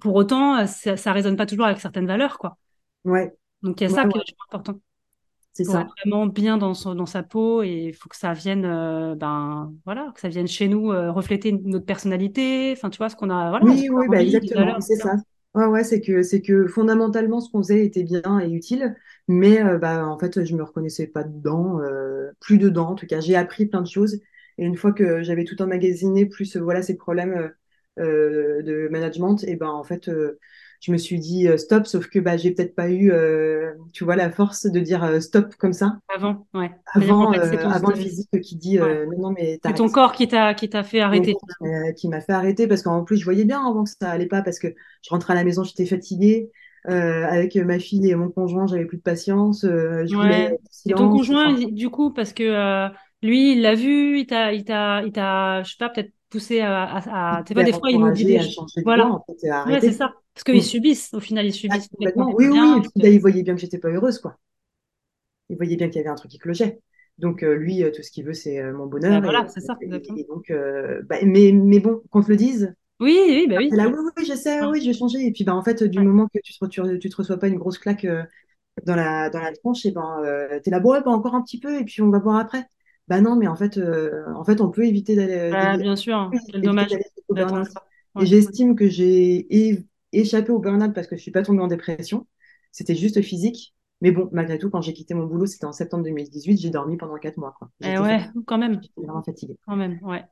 [0.00, 2.56] pour autant, ça, ça résonne pas toujours avec certaines valeurs, quoi.
[3.04, 3.32] Ouais.
[3.62, 4.80] Donc il y a ça qui est important.
[5.52, 5.86] C'est ça.
[5.98, 9.72] vraiment bien dans, son, dans sa peau et il faut que ça vienne, euh, ben
[9.84, 12.72] voilà, que ça vienne chez nous euh, refléter notre personnalité.
[12.76, 13.50] Enfin, tu vois ce qu'on a.
[13.50, 14.80] Voilà, oui, oui, bah, exactement.
[14.80, 15.16] C'est ça.
[15.54, 18.94] Ouais, ouais, c'est que c'est que fondamentalement ce qu'on faisait était bien et utile,
[19.26, 21.80] mais euh, bah en fait je me reconnaissais pas dedans,
[22.40, 22.90] plus dedans.
[22.90, 24.20] En tout cas, j'ai appris plein de choses
[24.58, 27.52] et une fois que j'avais tout emmagasiné, plus voilà ces problèmes
[27.96, 30.08] de management, et ben en fait
[30.80, 34.04] je me suis dit euh, stop, sauf que bah, j'ai peut-être pas eu, euh, tu
[34.04, 35.98] vois, la force de dire euh, stop comme ça.
[36.14, 36.70] Avant, ouais.
[36.94, 40.70] Avant, avant le physique qui dit non, non, mais C'est ton corps qui t'a qui
[40.70, 41.34] t'a fait arrêter.
[41.96, 44.42] qui m'a fait arrêter parce qu'en plus, je voyais bien avant que ça allait pas
[44.42, 46.50] parce que je rentrais à la maison, j'étais fatiguée.
[46.86, 49.60] avec ma fille et mon conjoint, j'avais plus de patience.
[49.62, 50.58] je ouais.
[50.86, 52.88] et ton conjoint, du coup, parce que
[53.22, 56.60] lui, il l'a vu, il t'a, il t'a, il t'a, je sais pas, peut-être poussé
[56.60, 57.42] à, à, à...
[57.42, 58.40] tu vois, des fois, il nous dit des
[58.84, 59.06] Voilà.
[59.08, 60.14] En fait, ouais, c'est ça.
[60.34, 60.62] Parce qu'ils mm.
[60.62, 61.88] subissent, au final, ils subissent.
[62.00, 64.38] Ah, oui, oui, et puis là, ils voyaient bien que j'étais pas heureuse, quoi.
[65.50, 66.80] Ils voyaient bien qu'il y avait un truc qui clochait.
[67.18, 69.20] Donc, euh, lui, euh, tout ce qu'il veut, c'est euh, mon bonheur.
[69.20, 69.76] Bah, voilà, c'est ça.
[69.82, 70.52] Et, donc,
[71.08, 72.74] bah, mais, mais bon, qu'on te le dise.
[73.00, 73.70] Oui, oui, bah oui.
[73.72, 75.26] Là, oui, oui, je sais, oui, je vais changer.
[75.26, 77.58] Et puis, bah, en fait, du moment que tu te, tu, te reçois pas une
[77.58, 78.06] grosse claque
[78.84, 80.22] dans la, dans la tronche, et ben,
[80.62, 82.64] t'es là, bon, ouais, encore un petit peu, et puis on va voir après.
[83.10, 83.78] Bah non, mais en fait,
[84.34, 85.50] en fait, on peut éviter d'aller.
[85.52, 86.92] Ah, bien sûr, quel dommage.
[88.20, 89.46] Et j'estime que j'ai
[90.12, 92.26] échappé au burn-out parce que je suis pas tombée en dépression.
[92.72, 93.74] C'était juste physique.
[94.00, 96.96] Mais bon, malgré tout, quand j'ai quitté mon boulot, c'était en septembre 2018, j'ai dormi
[96.96, 97.54] pendant quatre mois.
[97.58, 97.68] Quoi.
[97.82, 98.80] Eh ouais, quand même.
[98.82, 99.58] J'étais vraiment fatiguée.
[99.66, 100.24] Quand même, ouais.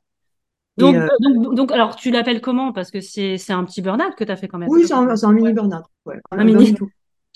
[0.77, 2.71] Donc, euh, donc, donc, alors, tu l'appelles comment?
[2.71, 4.69] Parce que c'est un petit burn-out que tu as fait quand même.
[4.69, 5.83] Oui, c'est un, un, mini burn-out.
[6.05, 6.19] Ouais.
[6.31, 6.75] Un, mini.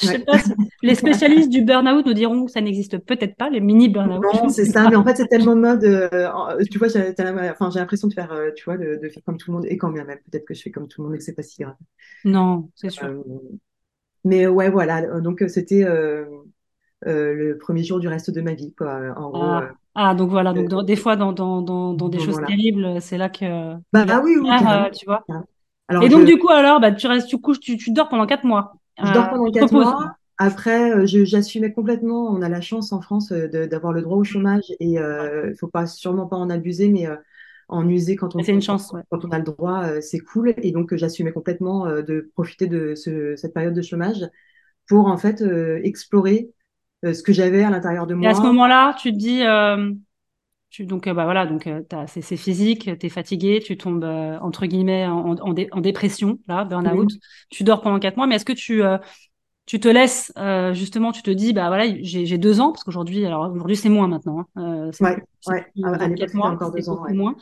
[0.01, 0.37] Je sais pas
[0.81, 4.23] les spécialistes du burn-out nous diront que ça n'existe peut-être pas, les mini burn-out.
[4.23, 5.83] Non, c'est ça, mais en fait, c'est tellement mode.
[5.83, 6.29] Euh,
[6.71, 7.13] tu vois, j'ai
[7.51, 9.91] enfin, l'impression de faire, euh, tu vois, de, faire comme tout le monde, et quand
[9.91, 11.61] bien même, peut-être que je fais comme tout le monde et que c'est pas si
[11.61, 11.75] grave.
[12.25, 13.05] Non, c'est sûr.
[13.05, 13.21] Euh,
[14.25, 15.85] mais ouais, voilà, donc c'était
[17.05, 19.43] le premier jour du reste de ma vie, quoi, en gros.
[19.43, 23.17] Ah, ah donc voilà, donc des fois, dans, dans, dans, dans des choses terribles, c'est
[23.17, 23.75] là que.
[23.91, 24.49] Bah, ah oui, oui.
[24.97, 25.23] tu vois.
[25.87, 28.25] Alors, et donc, du coup, alors, bah, tu restes, tu couches, tu, tu dors pendant
[28.25, 28.73] quatre mois.
[28.97, 30.15] Je dors pendant quatre mois.
[30.37, 32.27] Après, euh, j'assumais complètement.
[32.27, 35.49] On a la chance en France euh, d'avoir le droit au chômage et il euh,
[35.49, 37.07] ne faut pas sûrement pas en abuser, mais
[37.69, 40.53] en user quand on, une chance, quand on a le droit, c'est cool.
[40.57, 44.27] Et donc, j'assumais complètement de profiter de cette période de chômage
[44.87, 45.41] pour en fait
[45.83, 46.51] explorer
[47.03, 48.27] ce que j'avais à l'intérieur de moi.
[48.27, 49.43] Et à ce moment-là, tu te dis,
[50.73, 51.69] tu, donc bah voilà, donc
[52.07, 54.03] c'est physique, tu es fatigué, tu tombes
[54.41, 57.11] entre guillemets en, en, dépression, là, burn-out.
[57.49, 58.81] Tu dors pendant quatre mois, mais est-ce que tu
[59.65, 63.25] tu te laisses euh, justement, tu te dis bah voilà, j'ai deux ans parce qu'aujourd'hui,
[63.25, 64.45] alors aujourd'hui c'est moins maintenant.
[64.55, 65.65] Hein, euh, c'est ouais, ouais.
[66.33, 67.13] mois, encore deux ans, ouais.
[67.13, 67.35] moins.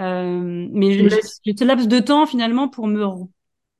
[0.00, 3.04] Euh, mais j'ai ce laps de temps finalement pour me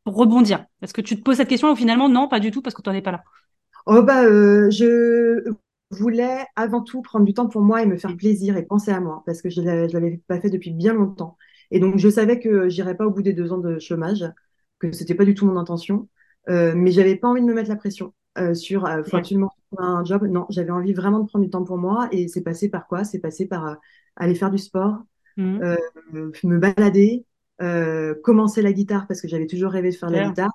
[0.05, 0.65] pour rebondir.
[0.83, 2.83] Est-ce que tu te poses cette question ou finalement non, pas du tout parce que
[2.83, 3.23] tu n'en es pas là?
[3.87, 5.45] Oh bah euh, je
[5.99, 9.01] voulais avant tout prendre du temps pour moi et me faire plaisir et penser à
[9.01, 11.37] moi parce que je ne l'avais pas fait depuis bien longtemps.
[11.71, 14.25] Et donc je savais que j'irais pas au bout des deux ans de chômage,
[14.79, 16.09] que c'était pas du tout mon intention.
[16.51, 19.51] Euh, mais j'avais pas envie de me mettre la pression euh, sur euh, faut absolument
[19.73, 20.25] trouver un job.
[20.25, 23.05] Non, j'avais envie vraiment de prendre du temps pour moi et c'est passé par quoi?
[23.05, 23.75] C'est passé par euh,
[24.17, 24.99] aller faire du sport,
[25.37, 25.63] mmh.
[25.63, 25.77] euh,
[26.45, 27.25] me balader,
[28.23, 30.53] commencer la guitare parce que j'avais toujours rêvé de faire la guitare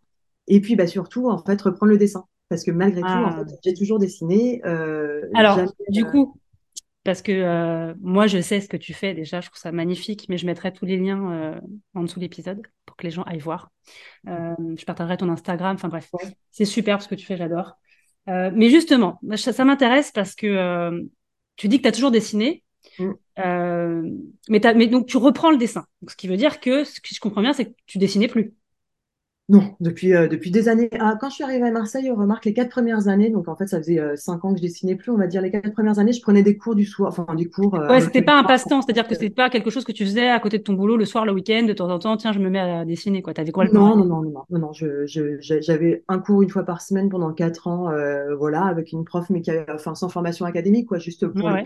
[0.47, 3.45] et puis bah surtout en fait reprendre le dessin parce que malgré tout en ah.
[3.47, 4.61] fait j'ai toujours dessiné.
[5.33, 5.59] Alors
[5.89, 6.39] du coup
[7.03, 10.27] parce que euh, moi, je sais ce que tu fais déjà, je trouve ça magnifique,
[10.29, 11.59] mais je mettrai tous les liens euh,
[11.95, 13.71] en dessous de l'épisode pour que les gens aillent voir.
[14.27, 16.11] Euh, je partagerai ton Instagram, enfin bref,
[16.51, 17.77] c'est super ce que tu fais, j'adore.
[18.27, 21.09] mais justement, ça, m'intéresse parce que
[21.55, 22.63] tu dis que tu as toujours dessiné,
[22.99, 23.11] mm.
[24.49, 25.85] mais, mais, donc tu reprends le dessin.
[26.01, 28.27] Donc, ce qui veut dire que, ce que je comprends bien, c'est que tu dessinais
[28.27, 28.53] plus.
[29.49, 30.89] Non, depuis, euh, depuis des années.
[30.99, 33.55] Ah, quand je suis arrivée à Marseille, on remarque les quatre premières années, donc en
[33.55, 35.73] fait, ça faisait euh, cinq ans que je dessinais plus, on va dire les quatre
[35.73, 37.73] premières années, je prenais des cours du soir, enfin des cours.
[37.73, 40.29] Euh, ouais, c'était pas un passe-temps, c'est-à-dire que c'était pas quelque chose que tu faisais
[40.29, 42.37] à côté de ton boulot le soir, le week-end, de temps en temps, tiens, je
[42.37, 43.33] me mets à dessiner, quoi.
[43.33, 45.05] T'avais quoi le non, non, non, non, non, non, je,
[45.39, 47.91] j'avais un cours une fois par semaine pendant quatre ans,
[48.37, 51.65] voilà, avec une prof, mais qui avait, enfin, sans formation académique, quoi, juste pour ouais,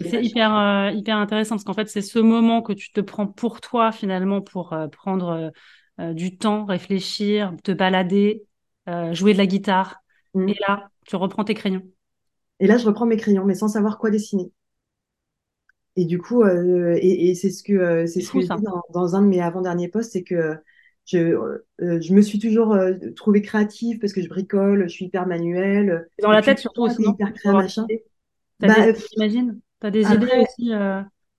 [0.00, 3.60] C'est hyper, hyper intéressant parce qu'en fait, c'est ce moment que tu te prends pour
[3.60, 5.50] toi, finalement, pour prendre euh,
[5.98, 8.44] du temps, réfléchir, te balader,
[8.88, 10.02] euh, jouer de la guitare.
[10.34, 10.48] Mm.
[10.48, 11.82] Et là, tu reprends tes crayons.
[12.60, 14.52] Et là, je reprends mes crayons, mais sans savoir quoi dessiner.
[15.96, 19.22] Et du coup, euh, et, c'est ce que c'est ce que je dis dans, un
[19.22, 20.56] de mes avant-derniers posts, c'est que
[21.04, 21.38] je,
[21.78, 22.76] je me suis toujours
[23.14, 26.08] trouvée créative parce que je bricole, je suis hyper manuelle.
[26.20, 27.86] Dans la tête surtout aussi, hyper créative, machin.
[28.58, 29.60] Bah, J'imagine.
[29.78, 30.72] T'as des idées aussi.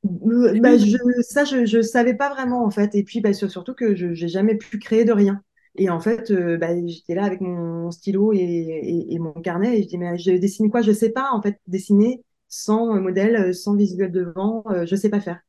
[0.06, 2.94] Bah, je, ça, je ne savais pas vraiment, en fait.
[2.96, 5.42] Et puis, bah, surtout que je n'ai jamais pu créer de rien.
[5.78, 9.84] Et en fait, euh, bah, j'étais là avec mon stylo et, et, mon carnet et
[9.84, 10.82] je dis, mais je dessine quoi?
[10.82, 15.20] Je sais pas, en fait, dessiner sans modèle, sans visuel devant, euh, je sais pas
[15.20, 15.40] faire.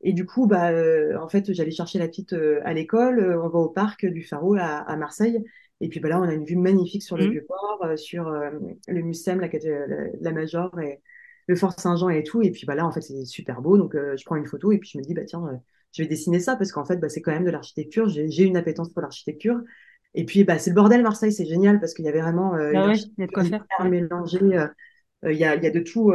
[0.00, 3.58] Et du coup, bah, euh, en fait, j'allais chercher la petite à l'école, on va
[3.58, 5.42] au parc du Pharaon à, Marseille.
[5.80, 7.30] Et puis bah, là, on a une vue magnifique sur le mmh.
[7.30, 11.00] Vieux-Port, sur le Mucem, la, la, la Major et,
[11.46, 12.42] le Fort Saint-Jean et tout.
[12.42, 13.76] Et puis bah, là, en fait, c'est super beau.
[13.76, 15.56] Donc, euh, je prends une photo et puis je me dis, bah, tiens, euh,
[15.92, 18.08] je vais dessiner ça parce qu'en fait, bah, c'est quand même de l'architecture.
[18.08, 19.60] J'ai une appétence pour l'architecture.
[20.14, 22.72] Et puis, bah, c'est le bordel Marseille, c'est génial parce qu'il y avait vraiment euh,
[22.74, 23.64] ah il y a de quoi faire.
[23.84, 24.38] mélangé.
[25.26, 26.12] Il y, a, y, a, de tout.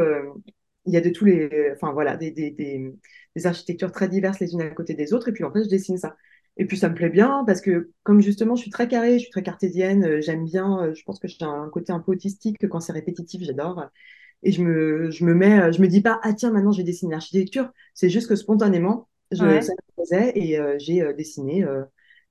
[0.86, 1.72] il y a de tous les.
[1.74, 2.94] Enfin, voilà, des, des, des,
[3.34, 5.28] des, architectures très diverses les unes à côté des autres.
[5.28, 6.16] Et puis, en fait, je dessine ça.
[6.56, 9.24] Et puis, ça me plaît bien parce que, comme justement, je suis très carrée, je
[9.24, 10.92] suis très cartésienne, j'aime bien.
[10.94, 12.56] je pense que j'ai un côté un peu autistique.
[12.68, 13.90] Quand c'est répétitif, j'adore
[14.42, 16.84] et je me, je me mets, je me dis pas, ah tiens, maintenant je vais
[16.84, 17.70] dessiner l'architecture.
[17.94, 21.82] C'est juste que spontanément, je, ça me plaisait et euh, j'ai euh, dessiné, euh,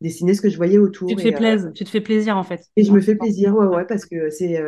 [0.01, 1.07] dessiné ce que je voyais autour.
[1.07, 2.61] Tu te, fais plaisir, tu te fais plaisir en fait.
[2.75, 4.61] Et je me fais plaisir, ouais, ouais, parce que c'est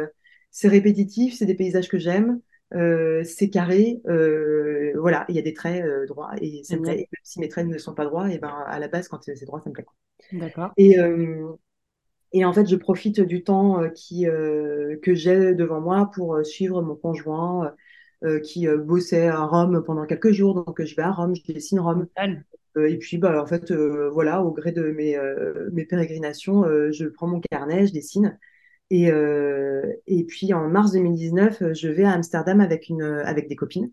[0.52, 2.40] c'est répétitif, c'est des paysages que j'aime,
[2.72, 6.96] c'est carré, voilà, il y a des traits droits et ça me plaît.
[6.96, 9.46] même si mes traits ne sont pas droits, et ben à la base, quand c'est
[9.46, 9.86] droit, ça me plaît.
[10.34, 10.72] D'accord.
[10.78, 10.98] Et
[12.34, 16.36] et en fait, je profite du temps euh, qui, euh, que j'ai devant moi pour
[16.36, 17.74] euh, suivre mon conjoint
[18.44, 20.54] qui bossait à Rome pendant quelques jours.
[20.54, 22.06] Donc, je vais à Rome, je dessine Rome.
[22.78, 25.18] et puis, bah, en fait, voilà, au gré de mes,
[25.72, 28.38] mes pérégrinations, je prends mon carnet, je dessine.
[28.92, 29.10] Et,
[30.06, 33.92] et puis, en mars 2019, je vais à Amsterdam avec, une, avec des copines.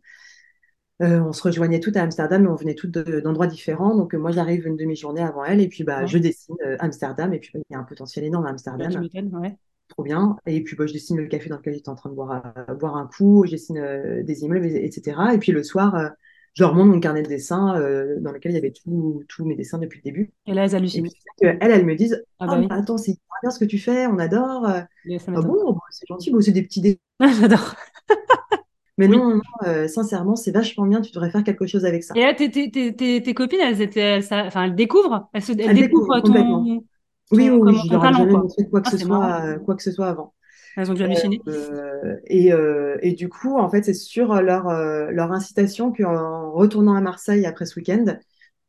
[1.01, 3.97] Euh, on se rejoignait toutes à Amsterdam, mais on venait toutes d'endroits différents.
[3.97, 7.33] Donc, euh, moi, j'arrive une demi-journée avant elle, et puis bah, je dessine euh, Amsterdam,
[7.33, 8.93] et puis bah, il y a un potentiel énorme à Amsterdam.
[8.93, 9.49] Bah,
[9.89, 10.37] Trop bien.
[10.47, 12.97] Et puis, bah, je dessine le café dans lequel j'étais en train de boire, boire
[12.97, 15.17] un coup, je dessine des immeubles, etc.
[15.33, 16.11] Et puis, le soir,
[16.55, 17.75] je remonte mon carnet de dessin
[18.21, 20.33] dans lequel il y avait tous mes dessins depuis le début.
[20.47, 21.09] Et là, elles hallucinent.
[21.41, 24.19] elles, elles me disent ah, bah oh, Attends, c'est bien ce que tu fais, on
[24.19, 24.67] adore.
[24.67, 24.87] ah
[25.27, 26.99] bon, c'est gentil, c'est des petits dessins.
[27.41, 27.77] J'adore.
[28.99, 32.15] Mais non, euh, sincèrement, c'est vachement bien, tu devrais faire quelque chose avec ça.
[32.17, 35.77] Et là, tes, tes, tes, tes copines, elles, étaient, enfin, elles découvrent Elles, se, elles,
[35.77, 36.83] découvrent, ton, ton, Oui,
[37.31, 40.09] oui, oui, je leur jamais montré quoi, que ah, ce soit, quoi que ce soit
[40.09, 40.35] avant.
[40.79, 41.41] Elles ont dû halluciner.
[41.49, 46.53] Euh, et, euh, et du coup, en fait, c'est sur leur, euh, leur incitation qu'en
[46.53, 48.05] retournant à Marseille après ce week-end,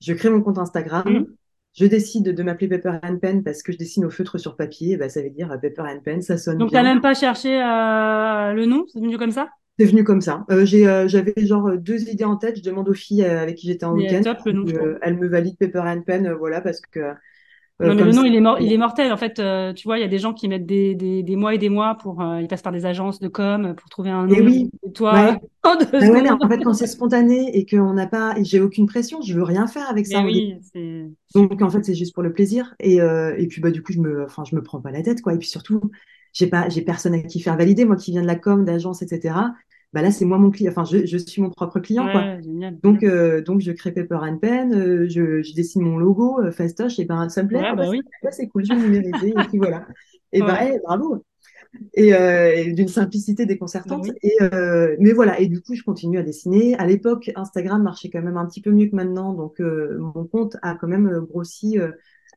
[0.02, 1.04] je crée mon compte Instagram.
[1.08, 1.26] Mmh.
[1.78, 4.98] Je décide de m'appeler Pepper and Pen parce que je dessine au feutre sur papier.
[4.98, 6.80] Bah, ça veut dire Pepper and Pen, ça sonne Donc, bien.
[6.80, 9.50] Donc, tu n'as même pas cherché le nom C'est venu comme ça?
[9.80, 10.46] C'est venu comme ça.
[10.52, 12.58] Euh, euh, j'avais genre deux idées en tête.
[12.58, 14.22] Je demande aux filles euh, avec qui j'étais en week-end.
[15.02, 17.00] elles me valident Pepper and Pen, voilà, parce que
[17.82, 19.13] non, mais le nom, il est, mort, il est mortel.
[19.13, 19.36] En fait,
[19.74, 21.70] tu vois, il y a des gens qui mettent des, des, des mois et des
[21.70, 22.22] mois pour.
[22.42, 24.36] ils passent par des agences de com pour trouver un nom.
[24.36, 24.70] Et oui.
[24.94, 25.38] toi.
[25.63, 28.36] en fait, quand c'est spontané et qu'on n'a pas.
[28.42, 30.22] J'ai aucune pression, je veux rien faire avec ça.
[30.26, 30.58] Oui,
[31.34, 32.76] Donc, en fait, c'est juste pour le plaisir.
[32.82, 35.34] Et, et puis, bah, du coup, je me, je me prends pas la tête, quoi.
[35.34, 35.80] Et puis surtout,
[36.34, 37.86] j'ai pas, j'ai personne à qui faire valider.
[37.86, 39.34] Moi qui viens de la com, d'agence, etc
[39.94, 42.38] bah là c'est moi mon client, enfin je, je, suis mon propre client quoi.
[42.84, 46.52] donc euh, donc je crée Paper and Pen, euh, je, je, dessine mon logo euh,
[46.52, 48.02] Fastoche et ben ça me plaît, bah oui.
[48.30, 49.88] c'est cool, je vais numériser et puis voilà.
[50.32, 51.26] Et ben bravo.
[51.96, 54.06] Et, et d'une simplicité déconcertante.
[54.06, 54.38] Bah et
[55.00, 56.76] mais voilà et du coup je continue à dessiner.
[56.76, 60.56] À l'époque Instagram marchait quand même un petit peu mieux que maintenant, donc mon compte
[60.62, 61.80] a quand même grossi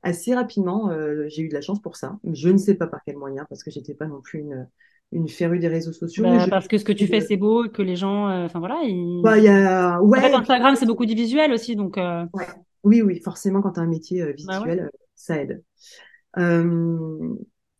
[0.02, 0.90] assez rapidement.
[1.28, 2.18] j'ai eu de la chance pour ça.
[2.32, 4.68] Je ne sais pas par quel moyen parce que j'étais pas non plus une
[5.12, 6.24] une férue des réseaux sociaux.
[6.24, 8.28] Bah, parce que ce que tu fais, c'est beau et que les gens.
[8.28, 8.80] Euh, enfin voilà.
[8.84, 9.20] Ils...
[9.22, 10.00] Bah, y a...
[10.02, 11.76] ouais, en fait, Instagram, c'est beaucoup du visuel aussi.
[11.76, 12.24] Donc, euh.
[12.82, 15.62] Oui, oui, forcément, quand tu as un métier euh, bah visuel, ça aide.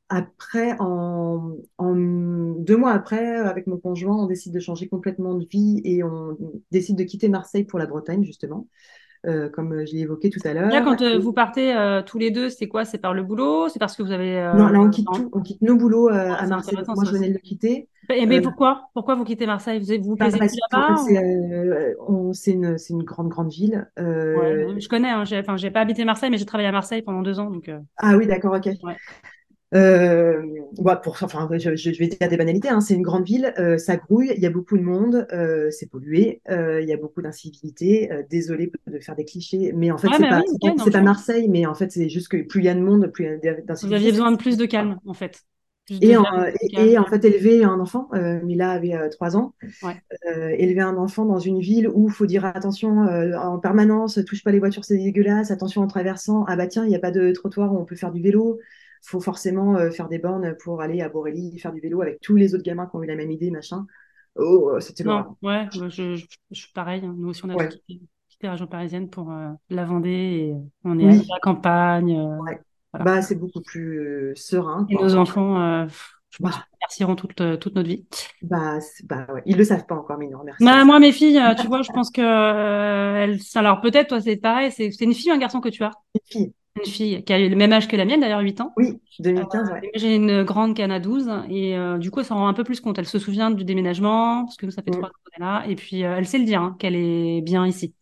[0.08, 1.56] après, en...
[1.78, 6.04] en, deux mois après, avec mon conjoint, on décide de changer complètement de vie et
[6.04, 6.37] on
[6.70, 8.68] décide de quitter Marseille pour la Bretagne, justement.
[9.24, 10.68] Euh, comme je l'ai évoqué tout à l'heure.
[10.68, 12.85] Là, quand euh, vous partez euh, tous les deux, c'est quoi?
[12.85, 13.68] C'est par le boulot?
[13.68, 14.52] C'est parce que vous avez.
[14.56, 16.76] Non, là, on quitte, tout, on quitte nos boulots ah, à Marseille.
[16.88, 17.88] Moi, je venais de le quitter.
[18.12, 18.88] Et mais pourquoi?
[18.94, 19.78] Pourquoi vous quittez Marseille?
[19.78, 20.96] Vous vous plaisez plus là-bas
[22.32, 23.88] C'est une, une, grande, grande ville.
[23.96, 25.11] Ouais, je connais.
[25.11, 27.48] Hein, j'ai pas habité Marseille, mais j'ai travaillé à Marseille pendant deux ans.
[27.48, 28.70] Donc, Ah oui, d'accord, ok.
[29.74, 30.42] Euh,
[30.78, 32.68] bah, pour, enfin, je, je, vais dire des banalités.
[32.68, 35.70] Hein, c'est une grande ville, euh, ça grouille, il y a beaucoup de monde, euh,
[35.70, 38.12] c'est pollué, euh, il y a beaucoup d'incivilité.
[38.12, 40.42] Euh, désolé de faire des clichés, mais en fait, c'est pas,
[40.85, 43.08] c'est pas Marseille, mais en fait, c'est juste que plus il y a de monde,
[43.08, 43.87] plus il y a d'incivilité.
[43.87, 45.42] Vous aviez besoin de plus de calme, en fait.
[46.00, 46.24] Et en,
[46.70, 48.08] et, en, fait, élever un enfant,
[48.44, 50.00] Mila avait trois ans, ouais.
[50.56, 54.52] élever un enfant dans une ville où il faut dire attention en permanence, touche pas
[54.52, 57.32] les voitures, c'est dégueulasse, attention en traversant, ah bah tiens, il n'y a pas de
[57.32, 58.61] trottoir où on peut faire du vélo,
[59.02, 62.36] faut forcément euh, faire des bornes pour aller à Borély faire du vélo avec tous
[62.36, 63.84] les autres gamins qui ont eu la même idée, machin.
[64.36, 67.04] Oh, euh, c'était Non, ouais, je, je, suis pareil.
[67.04, 67.14] Hein.
[67.18, 68.00] Nous aussi, on a quitté,
[68.40, 72.18] la région parisienne pour euh, la Vendée et on est à la campagne.
[72.92, 74.86] Bah, c'est beaucoup plus serein.
[74.88, 76.64] Et nos enfants, je pense bah.
[76.72, 78.06] remercieront toute, toute notre vie.
[78.42, 79.42] Bah, bah ouais.
[79.46, 80.64] Ils le savent pas encore, mais non, merci.
[80.64, 83.38] Bah, moi, mes filles, tu vois, je pense que elles...
[83.54, 84.72] alors peut-être toi, c'est pareil.
[84.72, 85.92] C'est une fille ou un garçon que tu as?
[86.14, 88.61] Une fille une fille qui a eu le même âge que la mienne, d'ailleurs 8
[88.61, 88.72] ans.
[88.76, 89.90] Oui, 2015, ouais.
[89.94, 92.64] J'ai une grande en a 12 et euh, du coup, elle s'en rend un peu
[92.64, 92.98] plus compte.
[92.98, 94.94] Elle se souvient du déménagement parce que ça fait mm.
[94.94, 97.42] trois ans qu'elle est là et puis euh, elle sait le dire hein, qu'elle est
[97.42, 97.94] bien ici.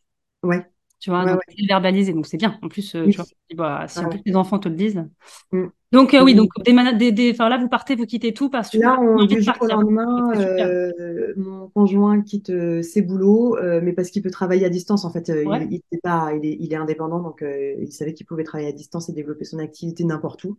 [0.43, 0.65] Ouais.
[1.01, 2.59] Tu vois, donc elle verbalisé, donc c'est bien.
[2.61, 5.03] En plus, euh, tu vois, bah, si en plus les enfants te le disent.
[5.51, 5.69] Mm.
[5.93, 9.01] Donc oui, donc des, des, enfin, là vous partez, vous quittez tout parce que là
[9.01, 14.23] on du jour au lendemain, euh, mon conjoint quitte euh, ses boulots, mais parce qu'il
[14.23, 15.29] peut travailler à distance en fait.
[15.29, 18.69] Il, il, est pas, il est, il est indépendant, donc il savait qu'il pouvait travailler
[18.69, 20.59] à distance et développer son activité n'importe où.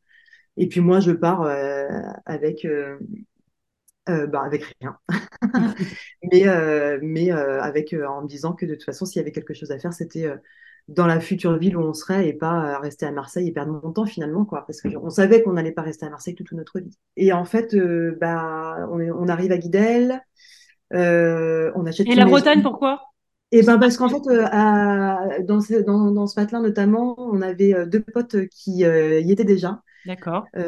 [0.57, 1.47] Et puis moi je pars
[2.25, 2.65] avec
[4.07, 4.97] bah, avec rien,
[6.23, 6.45] mais
[7.01, 9.79] mais avec en me disant que de toute façon s'il y avait quelque chose à
[9.79, 10.27] faire, c'était
[10.87, 13.91] dans la future ville où on serait et pas rester à Marseille et perdre mon
[13.91, 14.65] temps finalement quoi.
[14.65, 16.97] Parce qu'on savait qu'on n'allait pas rester à Marseille toute notre vie.
[17.17, 20.21] Et en fait euh, bah on, arrive à Guidel
[20.93, 23.01] euh, on achète et la Bretagne pourquoi?
[23.53, 27.41] Et eh ben parce qu'en fait euh, dans ce, dans, dans ce patelin notamment on
[27.41, 30.63] avait deux potes qui y étaient déjà d'accord ah,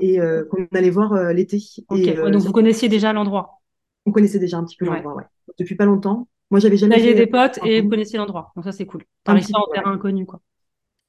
[0.00, 0.18] et
[0.50, 1.58] qu'on allait voir l'été
[1.90, 3.60] donc vous connaissiez déjà l'endroit
[4.06, 5.24] on connaissait déjà un petit peu l'endroit ouais
[5.58, 6.98] depuis pas longtemps moi, j'avais jamais.
[6.98, 8.52] Vous des potes et vous connaissiez l'endroit.
[8.54, 9.02] Donc, ça, c'est cool.
[9.24, 10.40] T'as réussi en terrain inconnu, quoi.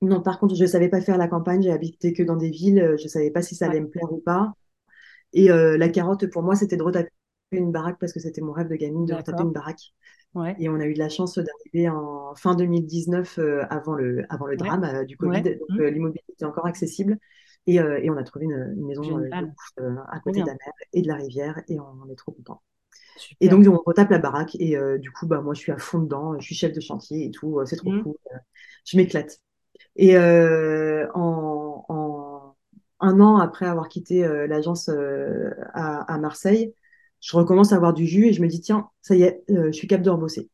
[0.01, 1.61] Non, par contre, je ne savais pas faire la campagne.
[1.61, 2.95] J'ai habité que dans des villes.
[2.97, 4.53] Je ne savais pas si ça allait me plaire ou pas.
[5.33, 7.09] Et euh, la carotte, pour moi, c'était de retaper
[7.51, 9.93] une baraque parce que c'était mon rêve de gamine de retaper une baraque.
[10.33, 10.55] Ouais.
[10.59, 14.47] Et on a eu de la chance d'arriver en fin 2019 euh, avant le, avant
[14.47, 15.43] le drame euh, du Covid.
[15.43, 15.83] Donc mmh.
[15.83, 17.19] l'immobilier était encore accessible.
[17.67, 19.01] Et, et, on a trouvé une, une maison
[19.77, 21.61] à côté de la mer et de la rivière.
[21.67, 22.61] Et on, est trop contents.
[23.39, 24.55] Et donc, on retape la baraque.
[24.59, 26.39] Et euh, du coup, bah, moi, je suis à fond dedans.
[26.39, 27.59] Je suis chef de chantier et tout.
[27.59, 28.03] Euh, c'est trop mmh.
[28.03, 28.15] cool.
[28.33, 28.37] Euh,
[28.85, 29.39] je m'éclate.
[29.95, 32.55] Et en, en,
[32.99, 36.73] un an après avoir quitté l'agence à, à, Marseille,
[37.21, 39.71] je recommence à avoir du jus et je me dis, tiens, ça y est, je
[39.71, 40.49] suis capable de rebosser.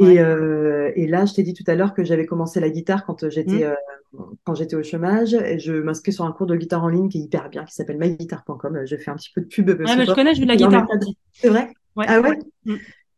[0.00, 3.06] Et, euh, et, là, je t'ai dit tout à l'heure que j'avais commencé la guitare
[3.06, 3.74] quand j'étais mmh.
[4.16, 5.34] euh, quand j'étais au chômage.
[5.34, 7.74] Et je m'inscris sur un cours de guitare en ligne qui est hyper bien, qui
[7.74, 8.80] s'appelle myguitar.com.
[8.84, 9.68] Je fais un petit peu de pub.
[9.68, 10.86] Ouais, mais je connais, je veux de la guitare.
[11.32, 11.70] C'est vrai?
[11.96, 12.38] Ah ouais?
[12.64, 12.74] Mmh.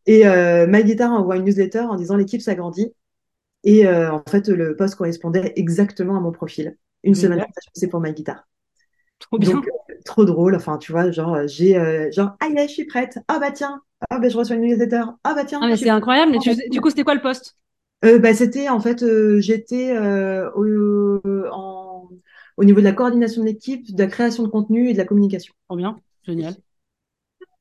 [0.07, 2.93] Et euh, MyGuitar envoie une newsletter en disant l'équipe s'agrandit.
[3.63, 6.77] Et euh, en fait, le poste correspondait exactement à mon profil.
[7.03, 8.47] Une semaine après, je passais pour MyGuitar.
[9.19, 9.51] Trop bien.
[9.51, 9.71] Donc, euh,
[10.07, 10.55] trop drôle.
[10.55, 11.73] Enfin, tu vois, genre, j'ai
[12.11, 13.19] genre, ah, je suis prête.
[13.27, 15.03] Ah, bah tiens, ah ben je reçois une newsletter.
[15.23, 15.59] Ah bah tiens.
[15.61, 16.31] Ah, mais c'est incroyable.
[16.31, 16.39] Mais
[16.69, 17.57] du coup, c'était quoi le poste?
[18.05, 21.19] Euh, bah, c'était en fait, euh, j'étais euh, au,
[21.51, 22.09] en-
[22.57, 25.05] au niveau de la coordination de l'équipe, de la création de contenu et de la
[25.05, 25.53] communication.
[25.67, 26.61] Trop bien, génial.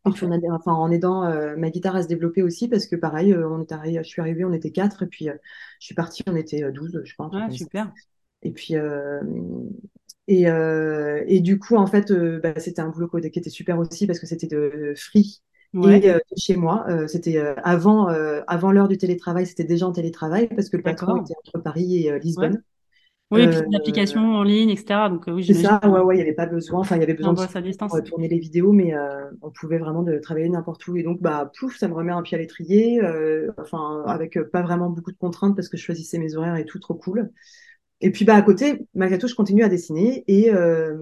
[0.05, 0.11] A,
[0.53, 3.63] enfin, en aidant euh, ma guitare à se développer aussi, parce que pareil, euh, on
[3.63, 5.35] est arrivé, je suis arrivée, on était quatre, et puis euh,
[5.81, 7.65] je suis partie, on était euh, 12, je truc Ouais, ça.
[7.65, 7.93] super.
[8.43, 9.21] Et puis, euh,
[10.29, 13.79] et, euh, et du coup, en fait, euh, bah, c'était un boulot qui était super
[13.79, 15.43] aussi, parce que c'était de free
[15.75, 16.85] Ouais, et euh, de chez moi.
[16.89, 20.83] Euh, c'était avant, euh, avant l'heure du télétravail, c'était déjà en télétravail, parce que le
[20.83, 22.51] patron était entre Paris et Ouais.
[22.51, 22.63] Lisbonne.
[23.31, 25.09] Oui, et puis Euh, une application en ligne, etc.
[25.11, 26.81] Donc, oui, c'est ça, ouais, ouais, il n'y avait pas besoin.
[26.81, 30.19] Enfin, il y avait besoin de tourner les vidéos, mais euh, on pouvait vraiment de
[30.19, 30.97] travailler n'importe où.
[30.97, 33.03] Et donc, bah, pouf, ça me remet un pied à l'étrier.
[33.03, 36.65] euh, enfin, avec pas vraiment beaucoup de contraintes parce que je choisissais mes horaires et
[36.65, 37.31] tout, trop cool.
[38.01, 40.25] Et puis, bah, à côté, malgré tout, je continue à dessiner.
[40.29, 40.97] Et euh,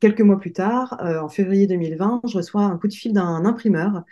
[0.00, 3.44] quelques mois plus tard, euh, en février 2020, je reçois un coup de fil d'un
[3.44, 4.04] imprimeur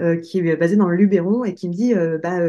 [0.00, 2.40] euh, qui est basé dans le Luberon et qui me dit, bah,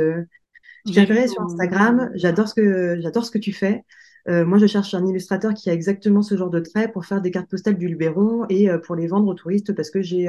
[0.86, 1.42] je t'ai repéré sur.
[1.44, 3.84] Instagram, j'adore ce que, j'adore ce que tu fais.
[4.28, 7.32] Moi, je cherche un illustrateur qui a exactement ce genre de traits pour faire des
[7.32, 10.28] cartes postales du Luberon et pour les vendre aux touristes parce que j'ai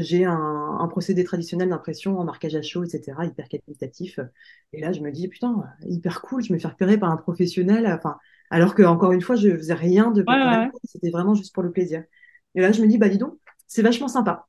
[0.00, 0.34] j'ai un,
[0.80, 4.18] un procédé traditionnel d'impression en marquage à chaud, etc., hyper qualitatif.
[4.72, 7.86] Et là, je me dis, putain, hyper cool, je me fais repérer par un professionnel.
[7.86, 8.16] Enfin,
[8.50, 10.70] alors que, encore une fois, je faisais rien de Ouais, ouais.
[10.84, 12.04] c'était vraiment juste pour le plaisir.
[12.54, 14.46] Et là, je me dis, bah dis donc, c'est vachement sympa.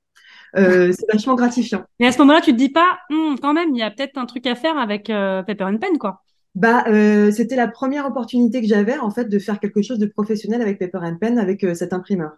[0.55, 1.85] Euh, c'est vachement gratifiant.
[1.99, 4.17] Et à ce moment-là, tu te dis pas, Hum, quand même, il y a peut-être
[4.17, 6.23] un truc à faire avec euh, Pepper and Pen, quoi.
[6.55, 10.05] Bah, euh, c'était la première opportunité que j'avais en fait de faire quelque chose de
[10.05, 12.33] professionnel avec Paper and Pen, avec euh, cet imprimeur.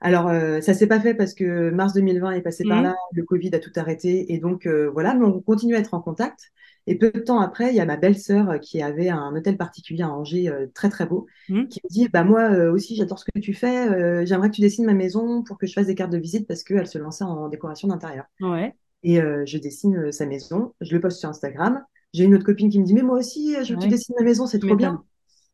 [0.00, 2.96] Alors, euh, ça s'est pas fait parce que mars 2020 est passé par là, Hum,
[3.12, 6.00] le Covid a tout arrêté et donc euh, voilà, mais on continue à être en
[6.00, 6.52] contact.
[6.86, 9.56] Et peu de temps après, il y a ma belle-sœur euh, qui avait un hôtel
[9.56, 11.66] particulier à Angers, euh, très très beau, hum.
[11.68, 14.84] qui me dit, bah moi aussi j'adore ce que tu fais, j'aimerais que tu dessines
[14.84, 17.48] ma maison pour que je fasse des cartes de visite parce qu'elle se lançait en
[17.48, 18.26] décoration d'intérieur.
[18.40, 21.82] Ouais, Et je dessine sa maison, je le poste sur Instagram.
[22.12, 24.14] J'ai une autre copine qui me dit, mais moi aussi, je veux que tu dessines
[24.18, 25.02] ma maison, c'est trop bien.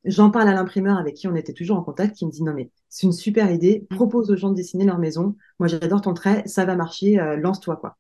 [0.04, 2.54] J'en parle à l'imprimeur avec qui on était toujours en contact, qui me dit, non
[2.54, 4.00] mais c'est une super idée, Hum.
[4.00, 5.36] propose aux gens de dessiner leur maison.
[5.58, 7.98] Moi j'adore ton trait, ça va marcher, euh, lance-toi quoi.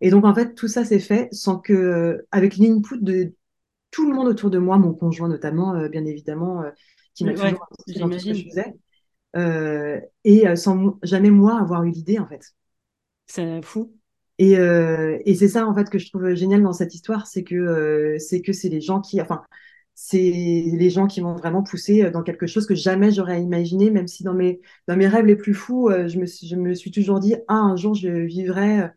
[0.00, 3.34] Et donc en fait, tout ça s'est fait sans que, euh, avec l'input de
[3.90, 6.70] tout le monde autour de moi, mon conjoint notamment, euh, bien évidemment, euh,
[7.14, 7.58] qui m'a Ouais, toujours
[8.00, 8.74] dans tout ce que je faisais,
[10.24, 12.54] et sans jamais moi avoir eu l'idée en fait.
[13.26, 13.92] C'est fou.
[14.38, 17.44] Et, euh, et c'est ça en fait que je trouve génial dans cette histoire, c'est
[17.44, 19.42] que euh, c'est que c'est les gens qui, enfin,
[19.94, 24.08] c'est les gens qui m'ont vraiment poussé dans quelque chose que jamais j'aurais imaginé, même
[24.08, 26.74] si dans mes dans mes rêves les plus fous, euh, je me suis, je me
[26.74, 28.88] suis toujours dit ah un jour je vivrai euh,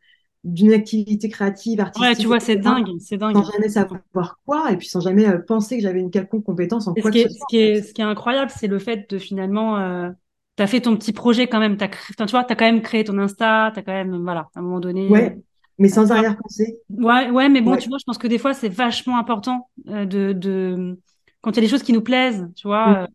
[0.43, 3.45] d'une activité créative, Ouais, tu artistique, vois, c'est dingue, c'est Sans dingue.
[3.45, 6.95] jamais savoir quoi, et puis sans jamais euh, penser que j'avais une quelconque compétence en
[6.95, 8.67] Et ce quoi qui que ce est, ce qui est, ce qui est incroyable, c'est
[8.67, 10.09] le fait de finalement, euh,
[10.55, 13.17] t'as fait ton petit projet quand même, enfin, tu vois, t'as quand même créé ton
[13.19, 15.41] Insta, t'as quand même, voilà, à un moment donné, euh, Ouais,
[15.79, 16.79] mais sans arrière-pensée.
[16.89, 17.77] Ouais, ouais, mais bon, Ouais.
[17.77, 20.97] tu vois, je pense que des fois, c'est vachement important euh, de, de,
[21.41, 23.07] quand il y a des choses qui nous plaisent, tu vois, Mm, euh,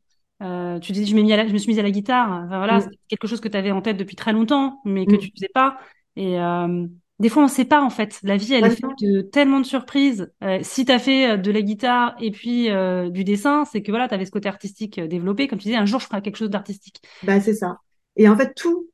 [0.76, 2.58] euh, tu dis, je mis à la- je me suis mise à la guitare, enfin
[2.58, 2.96] voilà, c'est mm.
[3.08, 5.32] quelque chose que tu avais en tête depuis très longtemps, mais que tu Mm.
[5.34, 5.78] faisais pas.
[6.16, 6.86] Et euh,
[7.18, 8.18] des fois, on sait pas, en fait.
[8.24, 10.30] La vie, elle est faite de tellement de surprises.
[10.44, 12.68] Euh, si tu as fait de la guitare et puis
[13.10, 15.48] du dessin, c'est que voilà, tu avais ce côté artistique développé.
[15.48, 17.00] Comme tu disais, un jour, je ferai quelque chose d'artistique.
[17.22, 17.78] Bah, c'est ça.
[18.16, 18.90] Et en fait, tout,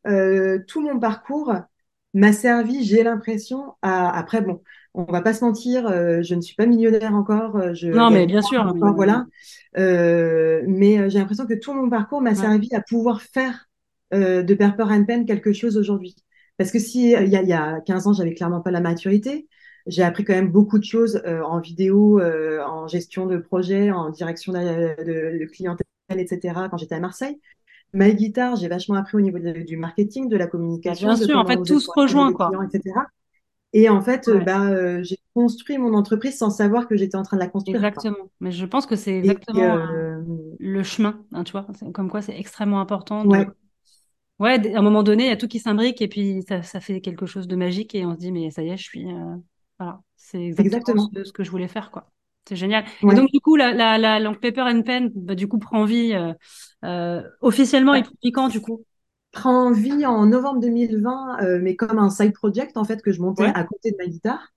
[0.69, 1.53] tout mon parcours
[2.15, 4.17] m'a servi, j'ai l'impression, à...
[4.17, 4.63] Après, bon,
[4.95, 8.11] on va pas se mentir, euh, je ne suis pas millionnaire encore, euh, je Non,
[8.11, 9.27] mais bien pas sûr, mais, voilà.
[9.77, 13.69] Euh, mais euh, j'ai l'impression que tout mon parcours m'a ouais, servi à pouvoir faire
[14.15, 16.17] euh, de Pepper and Pen quelque chose aujourd'hui.
[16.57, 18.81] Parce que si il y a, il y a 15 ans, j'avais clairement pas la
[18.81, 19.47] maturité,
[19.87, 24.53] j'ai appris quand même beaucoup de choses en vidéo, en gestion de projet, en direction
[24.53, 24.59] de,
[25.05, 27.39] de, de clientèle, etc., quand j'étais à Marseille.
[27.95, 30.47] Ma guitare, j'ai vachement appris au niveau de- du marketing, de la
[30.89, 32.61] bien communication, de sûr, en fait, tout se rejoint, quoi.
[32.61, 33.07] clients, etc.
[33.75, 34.45] Et en fait, euh, Ouais.
[34.45, 37.93] bah, euh, j'ai construit mon entreprise sans savoir que j'étais en train de la construire,
[37.95, 38.07] quoi.
[38.07, 38.31] Exactement.
[38.41, 40.23] Mais je pense que c'est exactement euh,
[40.59, 41.67] le chemin, hein, tu vois.
[41.93, 43.37] Comme quoi, c'est extrêmement important de.
[43.37, 43.47] ouais,
[44.41, 46.81] Ouais, à un moment donné, il y a tout qui s'imbrique et puis ça, ça
[46.81, 49.07] fait quelque chose de magique et on se dit, mais ça y est, je suis.
[49.13, 49.37] euh,
[49.79, 50.99] Voilà, c'est exactement exactement.
[50.99, 52.11] ce, ce que je voulais faire, quoi.
[52.49, 52.85] C'est génial.
[53.11, 55.85] Et donc, du coup, la, la, la langue Paper and Pen, bah, du coup, prend
[55.85, 56.33] vie euh,
[56.85, 58.85] euh, officiellement et depuis quand, du coup?
[59.33, 63.21] Prend vie en novembre 2020, euh, mais comme un side project en fait que je
[63.21, 64.49] montais Ouais, à côté de ma guitare.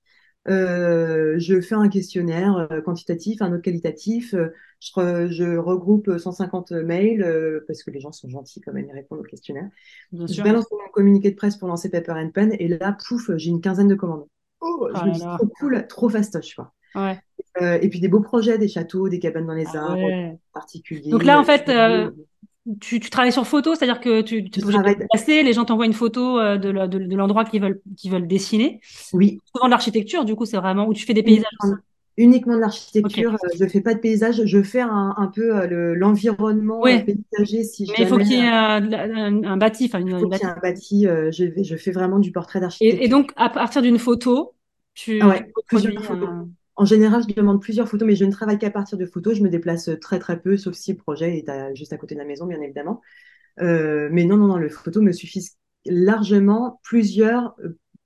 [0.47, 4.33] Euh, je fais un questionnaire quantitatif, un autre qualitatif.
[4.33, 8.93] je, re- je regroupe 150 mails parce que les gens sont gentils quand même, ils
[8.93, 9.69] répondent au questionnaire.
[10.11, 10.43] bien Je sûr.
[10.43, 13.61] balance mon communiqué de presse pour lancer Paper and Pen et là, pouf, j'ai une
[13.61, 14.27] quinzaine de commandes.
[14.61, 16.73] Oh, Oh je me dis trop cool, trop fastoche, quoi.
[16.95, 17.21] Ouais.
[17.61, 20.29] Euh, et puis des beaux projets, des châteaux, des cabanes dans les Ah arbres, ouais.
[20.29, 21.11] Donc particuliers.
[21.23, 22.09] là, en euh, fait, euh,
[22.79, 24.95] tu, tu travailles sur photo, c'est-à-dire que tu n'es Je pas obligé de te travaille.
[24.97, 28.79] déplacer, les gens t'envoient une photo de, l'endroit qu'ils veulent, qu'ils veulent dessiner.
[29.11, 31.45] Oui, Souvent de l'architecture, du coup, c'est vraiment où tu fais des paysages
[32.17, 33.33] uniquement, de l'architecture.
[33.33, 33.57] Okay.
[33.57, 34.45] je fais pas de paysage.
[34.45, 37.03] Je fais un, un peu l'environnement ouais.
[37.03, 37.63] paysager.
[37.63, 39.85] Si Mais il faut qu'il y ait un, un, bâti.
[39.85, 41.05] Il faut qu'il y ait un bâti.
[41.05, 43.01] je, je fais vraiment du portrait d'architecture.
[43.01, 44.53] Et, et, donc, à partir d'une photo,
[44.93, 46.29] tu, ah ouais, tu plusieurs photos.
[46.81, 49.37] En général, je demande plusieurs photos, mais je ne travaille qu'à partir de photos.
[49.37, 52.19] Je me déplace très très peu, sauf si le projet est juste à côté de
[52.19, 53.01] la maison, bien évidemment.
[53.59, 55.47] Euh, mais non, non, non, le photo me suffit
[55.85, 56.79] largement.
[56.81, 57.55] Plusieurs,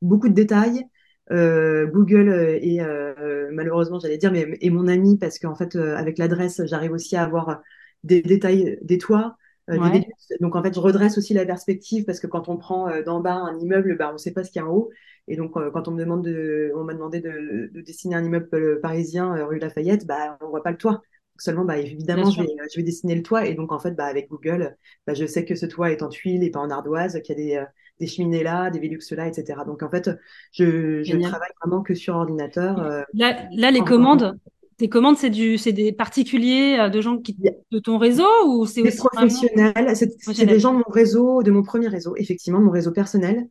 [0.01, 0.83] beaucoup de détails.
[1.31, 2.27] Euh, Google
[2.61, 6.61] et euh, malheureusement, j'allais dire, mais et mon ami, parce qu'en fait, euh, avec l'adresse,
[6.65, 7.61] j'arrive aussi à avoir
[8.03, 9.37] des détails des toits.
[9.67, 9.91] Ouais.
[9.91, 13.19] Des donc en fait, je redresse aussi la perspective parce que quand on prend d'en
[13.19, 14.91] bas un immeuble, bah, on ne sait pas ce qu'il y a en haut.
[15.27, 18.23] Et donc, euh, quand on me demande de, on m'a demandé de, de, dessiner un
[18.23, 20.93] immeuble parisien rue Lafayette, bah, on voit pas le toit.
[20.93, 23.47] Donc, seulement, bah, évidemment, je vais, je vais, dessiner le toit.
[23.47, 26.09] Et donc, en fait, bah, avec Google, bah, je sais que ce toit est en
[26.09, 27.65] tuiles et pas en ardoise, qu'il y a des,
[27.99, 29.61] des cheminées là, des Velux là, etc.
[29.65, 30.11] Donc, en fait,
[30.51, 32.79] je, je travaille vraiment que sur ordinateur.
[32.79, 34.37] Euh, là, là, les commandes,
[34.77, 37.37] tes commandes, c'est du, c'est des particuliers, de gens qui,
[37.71, 41.63] de ton réseau ou c'est aussi professionnels C'est des gens de mon réseau, de mon
[41.63, 43.47] premier réseau, effectivement, mon réseau personnel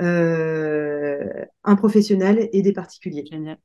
[0.00, 1.24] euh,
[1.64, 3.24] un professionnel et des particuliers.
[3.30, 3.58] Génial.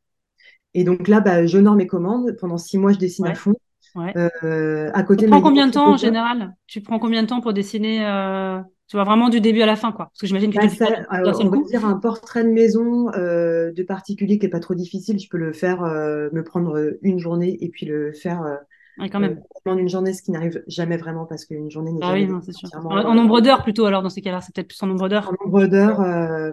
[0.73, 2.35] Et donc là, bah, j'honore mes commandes.
[2.39, 3.31] Pendant six mois, je dessine ouais.
[3.31, 3.53] à fond.
[3.95, 4.13] Ouais.
[4.43, 6.55] Euh, à côté tu prends combien de temps en général?
[6.65, 8.59] Tu prends combien de temps pour dessiner euh,
[8.93, 10.75] Tu vois vraiment du début à la fin, quoi Parce que j'imagine que bah, tu
[10.75, 14.59] ça, alors, on va dire un portrait de maison euh, de particulier qui est pas
[14.59, 15.19] trop difficile.
[15.19, 18.59] Je peux le faire, euh, me prendre une journée et puis le faire
[18.99, 19.41] Ouais, quand même.
[19.67, 22.25] Euh, une journée, ce qui n'arrive jamais vraiment parce qu'une journée n'est ah jamais.
[22.25, 22.69] oui, non, sûr.
[22.75, 25.29] En, en, nombre d'heures plutôt, alors dans ces cas-là, c'est peut-être plus en nombre d'heures.
[25.29, 26.51] En nombre d'heures, euh,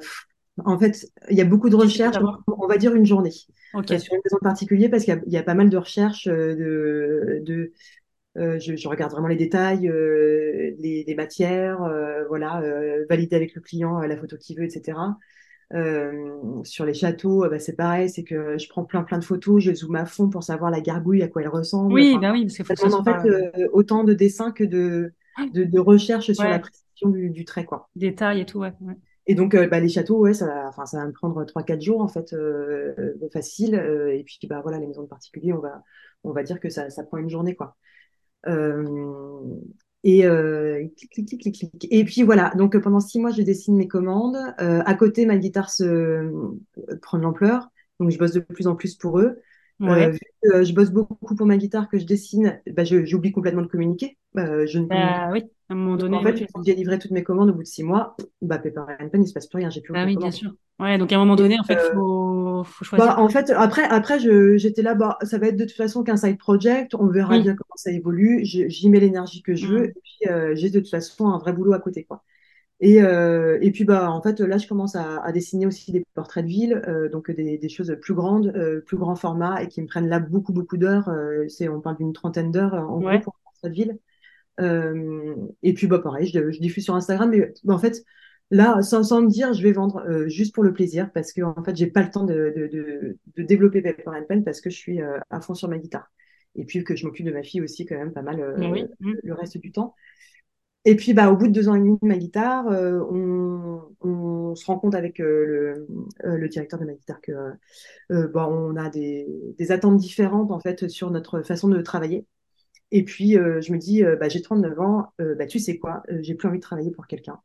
[0.65, 2.17] en fait, il y a beaucoup de recherches.
[2.47, 3.33] On va dire une journée
[3.75, 3.95] okay.
[3.95, 7.43] euh, sur une maison particulier parce qu'il y, y, a pas mal de recherches de.
[7.45, 7.73] de euh,
[8.37, 12.63] je, je, regarde vraiment les détails, euh, les, les, matières, euh, voilà,
[13.09, 14.99] valider avec le client la photo qu'il veut, etc.
[15.73, 19.63] Euh, sur les châteaux, bah, c'est pareil, c'est que je prends plein plein de photos,
[19.63, 21.93] je zoome à fond pour savoir la gargouille, à quoi elle ressemble.
[21.93, 25.13] Oui, enfin, bah oui, parce faut ça en fait euh, autant de dessins que de,
[25.55, 27.89] de, de recherche sur la précision du, du, trait, quoi.
[27.95, 28.73] Détails et tout, ouais.
[28.81, 28.95] ouais.
[29.27, 32.01] Et donc, euh, bah, les châteaux, ouais, ça, enfin, ça va me prendre 3-4 jours,
[32.01, 33.75] en fait, euh, facile.
[33.75, 35.85] et puis, bah, voilà, les maisons de particulier, on va,
[36.25, 37.77] on va dire que ça, ça prend une journée, quoi.
[40.03, 40.83] Et, euh,
[41.13, 44.39] clic, clic, clic, et puis voilà, donc pendant six mois, je dessine mes commandes.
[44.61, 46.59] Euh, à côté, ma guitare se euh,
[47.03, 47.69] prend de l'ampleur,
[47.99, 49.41] donc je bosse de plus en plus pour eux.
[49.79, 50.07] Ouais.
[50.07, 53.63] Euh, vu que je bosse beaucoup pour ma guitare, que je dessine, bah, j'oublie complètement
[53.63, 54.19] de communiquer.
[54.37, 56.17] Euh, je ne bah, oui, à un moment donné.
[56.17, 58.83] En fait, quand j'ai livré toutes mes commandes au bout de six mois, bah, Paper
[59.11, 60.53] Pen, il se passe plus rien, j'ai plus Ah oui, bien sûr.
[60.79, 63.15] Ouais, donc à un moment donné, en fait, il faut, faut, choisir.
[63.15, 64.19] Bah, en fait, après, après
[64.59, 67.43] j'étais là, bah, ça va être de toute façon qu'un side project, on verra Oui.
[67.43, 69.85] bien comment ça évolue, j'y mets l'énergie que je veux, Mhm.
[69.87, 72.23] et puis euh, j'ai de toute façon un vrai boulot à côté, quoi.
[72.81, 76.05] Et, euh, et puis, bah, en fait, là, je commence à, à dessiner aussi des
[76.15, 78.53] portraits de ville, euh, donc des, des choses plus grandes,
[78.87, 81.11] plus grand format, et qui me prennent là beaucoup, beaucoup d'heures.
[81.49, 83.19] C'est, on parle d'une trentaine d'heures en Ouais.
[83.19, 83.99] gros pour un portrait de ville.
[85.63, 88.05] Et puis, bah, pareil, je, je diffuse sur Instagram, mais bah, en fait,
[88.51, 91.43] là, sans, sans me dire, je vais vendre euh, juste pour le plaisir, parce que
[91.43, 94.61] en fait, j'ai pas le temps de, de, de, de développer Paper and Pen parce
[94.61, 96.11] que je suis euh, à fond sur ma guitare.
[96.57, 98.85] Et puis que je m'occupe de ma fille aussi quand même pas mal euh, Oui.
[99.01, 99.15] Mhm.
[99.23, 99.95] le reste du temps.
[100.87, 104.55] Et puis, bah, au bout de deux ans et demi de ma guitare, on, on
[104.55, 105.87] se rend compte avec le,
[106.25, 107.33] le directeur de ma guitare que
[108.13, 109.27] euh, bah, on a des,
[109.59, 112.27] des attentes différentes en fait sur notre façon de travailler.
[112.93, 116.49] Et puis, je me dis, bah, j'ai 39 ans, bah, tu sais quoi, j'ai plus
[116.49, 117.41] envie de travailler pour quelqu'un.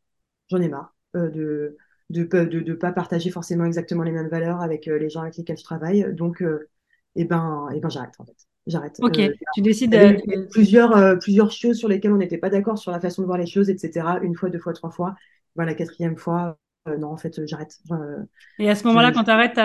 [0.49, 1.77] J'en ai marre de
[2.11, 5.21] de de, de, de pas partager forcément exactement les mêmes valeurs avec euh, les gens
[5.21, 6.13] avec lesquels je travaille.
[6.13, 6.69] Donc, euh,
[7.15, 8.35] eh ben, eh ben, j'arrête en fait.
[8.67, 9.01] J'arrête.
[9.01, 10.47] Ok, Euh, tu décides il y avait de...
[10.51, 13.37] plusieurs, euh, plusieurs choses sur lesquelles on n'était pas d'accord sur la façon de voir
[13.37, 14.19] les choses, etc.
[14.21, 15.15] Une fois, deux fois, trois fois.
[15.55, 16.57] Voilà, la quatrième fois,
[16.87, 17.77] euh, non, en fait, euh, j'arrête.
[17.91, 18.23] Euh,
[18.57, 19.59] Et à ce moment-là, quand tu arrêtes,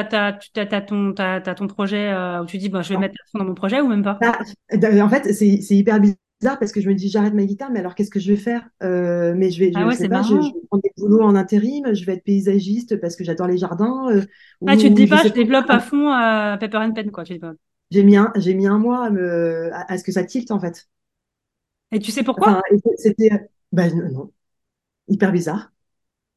[0.53, 3.01] tu- ton, t'as, t'as ton projet euh, où tu dis, bah, je vais Non.
[3.01, 4.27] mettre à fond dans mon projet ou même pas?
[4.73, 6.17] D- en fait, c'est hyper bizarre
[6.59, 8.69] parce que je me dis, j'arrête ma guitare, mais alors qu'est-ce que je vais faire?
[8.83, 11.23] Euh, mais je vais, Ah je ouais, sais c'est pas, je, vais prendre des boulots
[11.23, 14.09] en intérim, je vais être paysagiste parce que j'adore les jardins.
[14.11, 14.23] euh,
[14.67, 17.25] Ah, tu te dis pas, je développe à fond euh, Paper and Pen, quoi.
[17.25, 17.53] Tu dis pas.
[17.93, 20.51] J'ai mis un, j'ai mis un mois à, me, à, à ce que ça tilte
[20.51, 20.89] en fait.
[21.93, 22.49] Et tu sais pourquoi?
[22.49, 23.31] Enfin, c'était,
[23.73, 24.33] non, non,
[25.09, 25.73] hyper bizarre.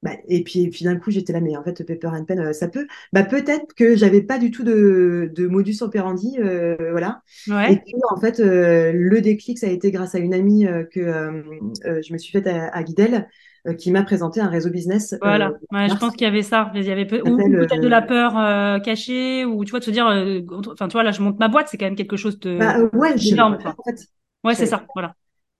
[0.03, 2.39] Bah, et puis, et puis d'un coup, j'étais là, mais en fait, Paper and Pen,
[2.39, 2.87] euh, ça peut.
[3.13, 7.21] Bah, peut-être que j'avais pas du tout de, de modus operandi, euh, voilà.
[7.47, 7.83] Et Ouais.
[7.83, 10.99] puis, en fait, euh, le déclic, ça a été grâce à une amie euh, que
[10.99, 13.29] euh, je me suis faite à, à Guidel,
[13.67, 15.15] euh, qui m'a présenté un réseau business.
[15.21, 15.53] Voilà.
[15.71, 16.71] Ouais, je pense qu'il y avait ça.
[16.75, 19.91] Il y avait ou, peut-être de la peur euh, cachée, ou tu vois, de se
[19.91, 20.41] dire, euh,
[20.71, 22.77] enfin, tu vois, là, je monte ma boîte, c'est quand même quelque chose de bah,
[22.93, 24.07] ouais, je en fait.
[24.43, 24.85] Ouais, c'est ça.
[24.93, 25.15] Voilà.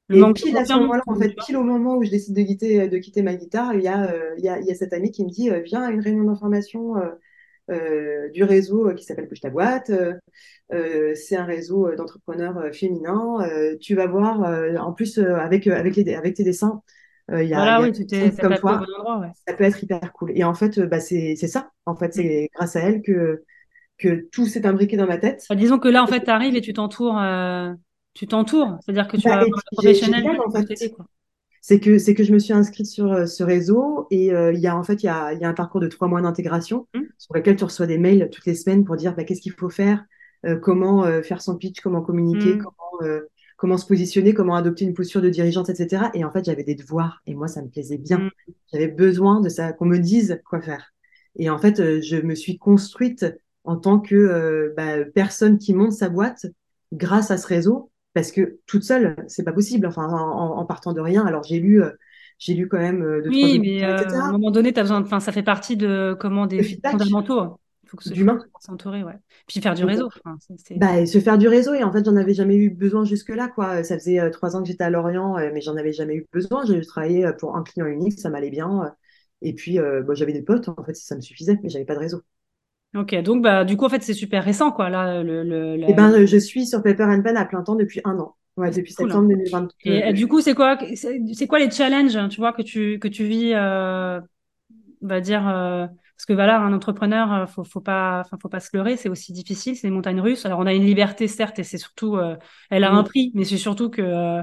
[0.10, 1.46] Le Et pile à ce confiance, moment-là, en ou, fait, tu vois.
[1.46, 4.12] pile au moment où je décide de quitter, de quitter ma guitare, il y a,
[4.12, 5.92] euh, il y a, il y a cette amie qui me dit, euh, viens à
[5.92, 6.96] une réunion d'information
[7.72, 9.92] euh, du réseau qui s'appelle Push ta boîte.
[11.16, 13.48] c'est un réseau d'entrepreneurs féminins.
[13.82, 14.42] tu vas voir,
[14.86, 16.82] en plus, avec, avec, les, avec tes dessins,
[17.32, 17.92] il y a, voilà, oui,
[18.42, 18.86] comme toi,
[19.48, 20.32] ça peut être hyper cool.
[20.36, 21.72] Et en fait, bah, c'est ça.
[21.86, 23.44] En fait, c'est grâce à elle que,
[23.98, 25.46] que tout s'est imbriqué dans ma tête.
[25.50, 27.18] Bah, disons que là, en fait, tu arrives et tu t'entoures.
[28.14, 30.94] Tu t'entoures, c'est-à-dire que tu bah, as un professionnel en fait.
[31.66, 34.76] C'est que, c'est que je me suis inscrite sur ce réseau et il y a
[34.76, 37.00] en fait il y a, y a, un parcours de trois mois d'intégration mmh.
[37.18, 39.70] sur lequel tu reçois des mails toutes les semaines pour dire bah, qu'est-ce qu'il faut
[39.70, 40.04] faire,
[40.62, 42.64] comment faire son pitch, comment communiquer, mmh.
[42.64, 43.24] comment
[43.64, 46.08] comment se positionner, comment adopter une posture de dirigeante, etc.
[46.14, 48.18] Et en fait, j'avais des devoirs et moi, ça me plaisait bien.
[48.18, 48.30] Mm.
[48.74, 50.94] J'avais besoin de ça, qu'on me dise quoi faire.
[51.38, 53.26] Et en fait, euh, je me suis construite
[53.64, 56.46] en tant que euh, bah, personne qui monte sa boîte
[56.92, 59.88] grâce à ce réseau, parce que toute seule, c'est pas possible.
[59.88, 61.26] Enfin, en, partant de rien.
[61.26, 61.84] Alors, j'ai lu.
[61.84, 61.92] Euh,
[62.40, 65.02] j'ai lu quand même de oui, mais à un moment donné, as besoin.
[65.02, 67.60] Enfin, ça fait partie de comment des fondamentaux
[68.06, 68.40] d'humain.
[68.60, 69.18] S'entourer, ouais.
[69.48, 70.10] Puis faire du réseau.
[70.78, 71.74] bah, se faire du réseau.
[71.74, 73.50] Et en fait, j'en avais jamais eu besoin jusque-là.
[73.50, 73.84] quoi.
[73.84, 76.28] Ça faisait euh, trois ans que j'étais à Lorient, euh, mais j'en avais jamais eu
[76.32, 76.66] besoin.
[76.66, 78.94] J'ai travaillé euh, pour un client unique, ça m'allait bien.
[79.42, 82.00] Et puis, bah, j'avais des potes, en fait, ça me suffisait, mais j'avais pas de
[82.00, 82.22] réseau.
[82.96, 84.90] Ok, donc bah, du coup, en fait, c'est super récent, quoi.
[84.90, 88.02] Là, le, le eh ben, je suis sur Paper and Pen à plein temps depuis
[88.04, 88.36] un an.
[88.56, 89.70] Ouais, depuis septembre 2022.
[89.86, 93.26] Et du coup, c'est quoi, c'est quoi les challenges, tu vois, que tu, que tu
[93.26, 98.50] vis, on va dire, parce que voilà, un entrepreneur, euh, faut, faut pas, enfin, faut
[98.50, 100.46] pas se leurrer, c'est aussi difficile, c'est des montagnes russes.
[100.46, 102.38] Alors on a une liberté certes, et c'est surtout, euh,
[102.70, 104.42] elle a un prix, mais c'est surtout que euh,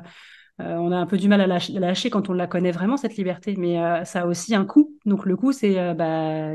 [0.59, 3.55] on a un peu du mal à lâcher, quand on la connaît vraiment cette liberté.
[3.57, 4.95] Mais ça a aussi un coût.
[5.07, 6.53] Donc le coût, c'est bah,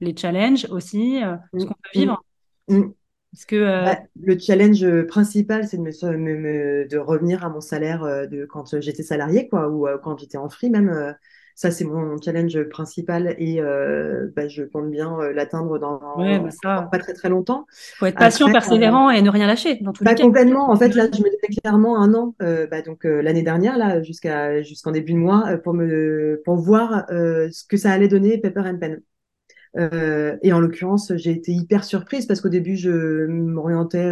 [0.00, 1.20] les challenges aussi,
[1.54, 2.22] ce qu'on peut vivre.
[2.68, 8.44] Parce que bah, le challenge principal, c'est de, me, de revenir à mon salaire de
[8.44, 11.14] quand j'étais salarié, quoi, ou quand j'étais en free même
[11.60, 16.88] ça, c'est mon challenge principal et euh, bah, je compte bien euh, l'atteindre dans, bah,
[16.90, 17.66] pas très très longtemps.
[17.70, 20.22] Il faut être patient, persévérant et ne rien lâcher dans bah, cas.
[20.22, 20.70] Complètement.
[20.70, 24.62] En fait, là, je me donnais clairement un an, euh, donc l'année dernière, là, jusqu'à
[24.62, 28.78] jusqu'en début de mois, pour me pour voir ce que ça allait donner Pepper and
[28.78, 29.02] Pen.
[29.76, 34.10] Et en l'occurrence, j'ai été hyper surprise parce qu'au début, je m'orientais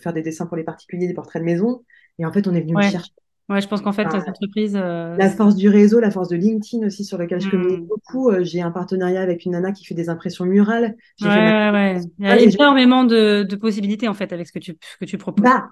[0.00, 1.82] faire des dessins pour les particuliers, des portraits de maison.
[2.18, 3.12] Et en fait, on est venu me chercher
[3.48, 4.76] Ouais, je pense qu'en fait, cette entreprise.
[4.76, 7.86] Euh, la force du réseau, la force de LinkedIn aussi, sur lequel je communique hmm.
[7.86, 8.28] beaucoup.
[8.28, 10.96] Euh, j'ai un partenariat avec une nana qui fait des impressions murales.
[11.20, 12.00] Ouais, ouais.
[12.18, 15.04] Il y a énormément de, de, possibilités, en fait, avec ce que tu, ce que
[15.04, 15.44] tu proposes.
[15.44, 15.68] Bah,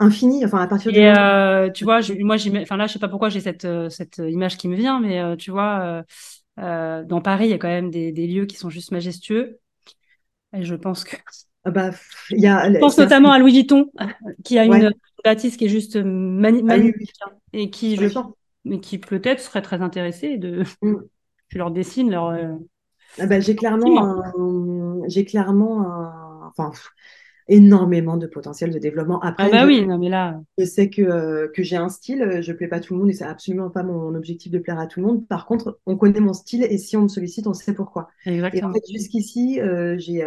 [0.00, 0.98] infini, enfin, à partir de.
[0.98, 3.88] Et euh, tu vois, je, moi, enfin, là, je sais pas pourquoi j'ai cette, euh,
[3.88, 6.04] cette image qui me vient, mais tu vois,
[6.56, 9.58] dans Paris, il y a quand même des, des lieux qui sont juste majestueux.
[10.54, 11.16] Et je pense que.
[11.64, 11.90] Ah bah,
[12.30, 13.90] y a, je pense notamment à Louis Vuitton,
[14.44, 14.92] qui a une
[15.24, 18.06] Baptiste qui est juste ah magnifique hein, et qui, je,
[18.66, 20.64] mais qui peut-être serait très intéressé de.
[20.82, 20.96] Mm.
[21.50, 22.28] Tu leur dessines leur.
[22.28, 22.54] Euh,
[23.18, 24.22] ah bah, j'ai clairement,
[25.06, 26.40] j'ai clairement, un...
[26.48, 26.72] enfin,
[27.48, 29.20] énormément de potentiel de développement.
[29.20, 32.40] Après, ah bah oui, non mais là, je sais que euh, que j'ai un style,
[32.40, 34.86] je plais pas tout le monde et c'est absolument pas mon objectif de plaire à
[34.86, 35.26] tout le monde.
[35.28, 38.08] Par contre, on connaît mon style et si on me sollicite, on sait pourquoi.
[38.26, 38.62] Exactement.
[38.62, 40.24] Et en fait, jusqu'ici, euh, j'ai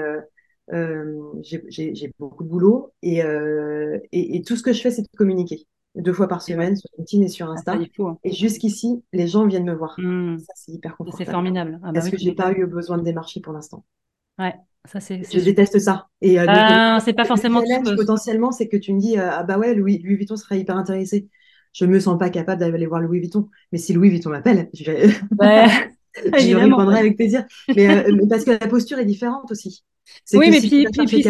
[0.74, 5.18] euh, j'ai beaucoup de boulot euh, et, et, tout ce que je fais, c'est de
[5.18, 5.66] communiquer
[5.96, 7.74] deux fois par semaine sur LinkedIn et sur ah, Insta.
[7.76, 8.18] Hein.
[8.24, 9.96] Et jusqu'ici, les gens viennent me voir.
[9.98, 10.38] Hmm.
[10.40, 11.26] Ça, c'est hyper confortable.
[11.26, 11.80] C'est formidable.
[11.82, 13.86] Ah bah parce que j'ai pas eu besoin de démarcher pour l'instant.
[14.38, 14.54] Ouais,
[14.86, 15.22] ça c'est.
[15.32, 16.08] Je déteste ça.
[16.22, 17.62] Et euh, ah, c'est pas forcément.
[17.62, 20.78] Le potentiellement, c'est que tu me dis ah bah ouais, Louis, Louis Vuitton serait hyper
[20.78, 21.28] intéressé.
[21.74, 23.50] Je me sens pas capable d'aller voir Louis Vuitton.
[23.72, 25.08] Mais si Louis Vuitton m'appelle, je vais.
[25.40, 25.68] Ouais.
[26.16, 27.46] je répondrai avec plaisir.
[27.76, 29.84] mais, parce que la posture est différente aussi.
[30.34, 31.24] Oui, mais puis, puis,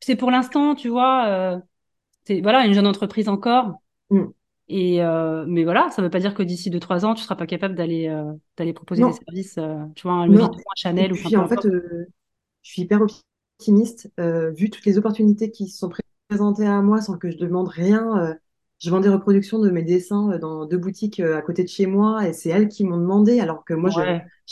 [0.00, 1.58] c'est pour l'instant, tu vois, euh,
[2.24, 3.74] c'est voilà, une jeune entreprise encore.
[4.10, 4.24] Mm.
[4.68, 7.24] Et euh, mais voilà, ça ne veut pas dire que d'ici 2-3 ans, tu ne
[7.24, 9.58] seras pas capable d'aller euh, d'aller proposer des services,
[9.94, 11.66] tu vois, un Louis Vuitton, un Chanel puis, en fait,
[12.64, 15.90] je suis hyper optimiste vu toutes les opportunités qui se sont
[16.28, 18.36] présentées à moi sans que je demande rien.
[18.80, 22.26] je vends des reproductions de mes dessins dans deux boutiques à côté de chez moi
[22.26, 24.00] et c'est elles qui m'ont demandé alors que moi, je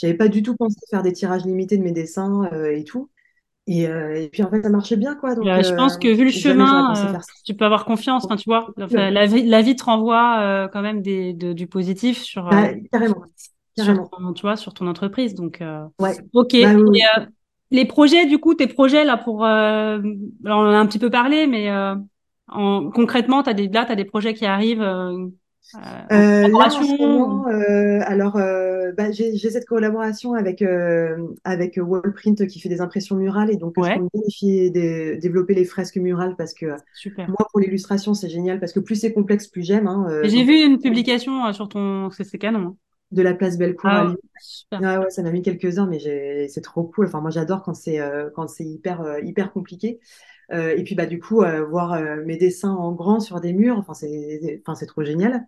[0.05, 3.09] n'avais pas du tout pensé faire des tirages limités de mes dessins et tout.
[3.69, 5.35] Euh, et, puis en fait, ça marchait bien, quoi.
[5.35, 8.27] Donc, je pense que vu le chemin, euh, tu peux avoir confiance.
[8.37, 12.49] tu vois, la, vie, la vie te renvoie euh, quand même des, du positif sur,
[12.49, 13.23] bah, carrément,
[13.75, 14.09] carrément.
[14.09, 15.33] Sur ton, tu vois, sur ton entreprise.
[15.33, 15.63] Donc,
[15.99, 16.17] ouais.
[16.33, 16.55] ok.
[16.61, 17.27] Bah
[17.73, 20.01] les projets, du coup, tes projets là pour, alors
[20.45, 21.69] on en a un petit peu parlé, mais
[22.47, 24.85] en, concrètement, as des, là, tu as des projets qui arrivent
[26.11, 26.69] euh, là,
[26.99, 30.63] en euh, alors, euh, bah, j'ai cette collaboration avec,
[31.43, 36.35] avec Wallprint qui fait des impressions murales et donc je compte développer les fresques murales
[36.37, 36.75] parce que
[37.17, 39.87] moi, pour l'illustration, c'est génial parce que plus c'est complexe, plus j'aime.
[39.87, 42.09] Hein, j'ai vu une publication sur ton.
[42.11, 42.59] C'est canon.
[42.59, 42.75] Hein.
[43.13, 44.17] De la place Bellecour à Ah, Lyon.
[44.39, 44.81] super.
[44.81, 45.99] Ouais, ouais, ça m'a mis quelques heures, mais
[46.49, 47.07] c'est trop cool.
[47.07, 49.99] Enfin, moi, j'adore quand c'est euh, quand c'est hyper, euh, hyper compliqué.
[50.53, 53.53] Euh, et puis, bah, du coup, euh, voir euh, mes dessins en grand sur des
[53.53, 55.45] murs, enfin, c'est enfin, c'est trop génial.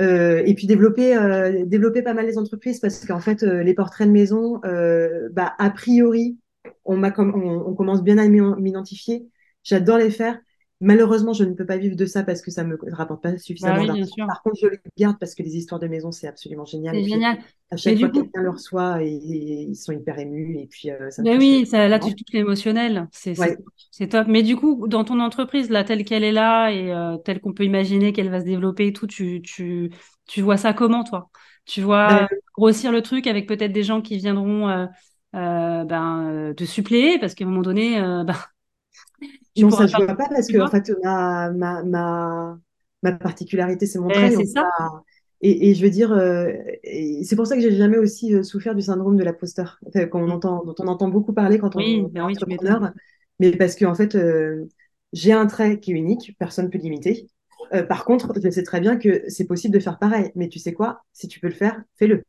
[0.00, 3.74] Euh, et puis, développer, euh, développer pas mal les entreprises parce qu'en fait, euh, les
[3.74, 6.38] portraits de maison, euh, bah, a priori,
[6.84, 7.20] on, on,
[7.68, 9.28] on commence bien à m'identifier.
[9.64, 10.38] J'adore les faire.
[10.80, 13.38] Malheureusement, je ne peux pas vivre de ça parce que ça me rapporte pas Bah
[13.38, 14.26] suffisamment oui, d'argent.
[14.26, 16.94] Par contre, je les garde parce que les histoires de maison, c'est absolument génial.
[16.96, 17.38] C'est génial.
[17.70, 20.90] à chaque fois coup, quelqu'un le reçoit, et, et ils sont hyper émus et puis
[20.90, 21.38] euh, ça me touche.
[21.38, 23.08] oui, ça, là, tu touches l'émotionnel.
[23.12, 23.56] C'est, Ouais.
[24.08, 24.26] top.
[24.28, 27.52] Mais du coup, dans ton entreprise, là, telle qu'elle est là et euh, telle qu'on
[27.54, 29.90] peut imaginer qu'elle va se développer et tout, tu, tu,
[30.26, 31.30] tu vois ça comment, toi?
[31.64, 34.86] Tu vois euh, grossir le truc avec peut-être des gens qui viendront euh,
[35.34, 38.34] euh, ben, te suppléer parce qu'à un moment donné, ben,
[39.56, 40.16] non, ça pourras je pas.
[40.30, 42.58] parce que en fait ma, ma, ma,
[43.02, 44.70] ma particularité c'est mon Eh, c'est ça.
[44.78, 45.02] ça-
[45.42, 46.52] et, et je veux dire euh,
[47.24, 50.28] c'est pour ça que j'ai jamais aussi euh, souffert du syndrome de l'imposteur enfin, qu'on
[50.28, 50.30] Mm.
[50.30, 52.80] entend dont on entend beaucoup parler quand Oui, on ben est oui, m'étonnes.
[52.80, 52.92] entrepreneur
[53.40, 54.66] mais parce que en fait euh,
[55.12, 57.28] j'ai un trait qui est unique personne peut l'imiter
[57.74, 60.58] Euh, par contre je sais très bien que c'est possible de faire pareil mais tu
[60.60, 61.04] sais quoi?
[61.12, 62.24] Si tu peux le faire fais-le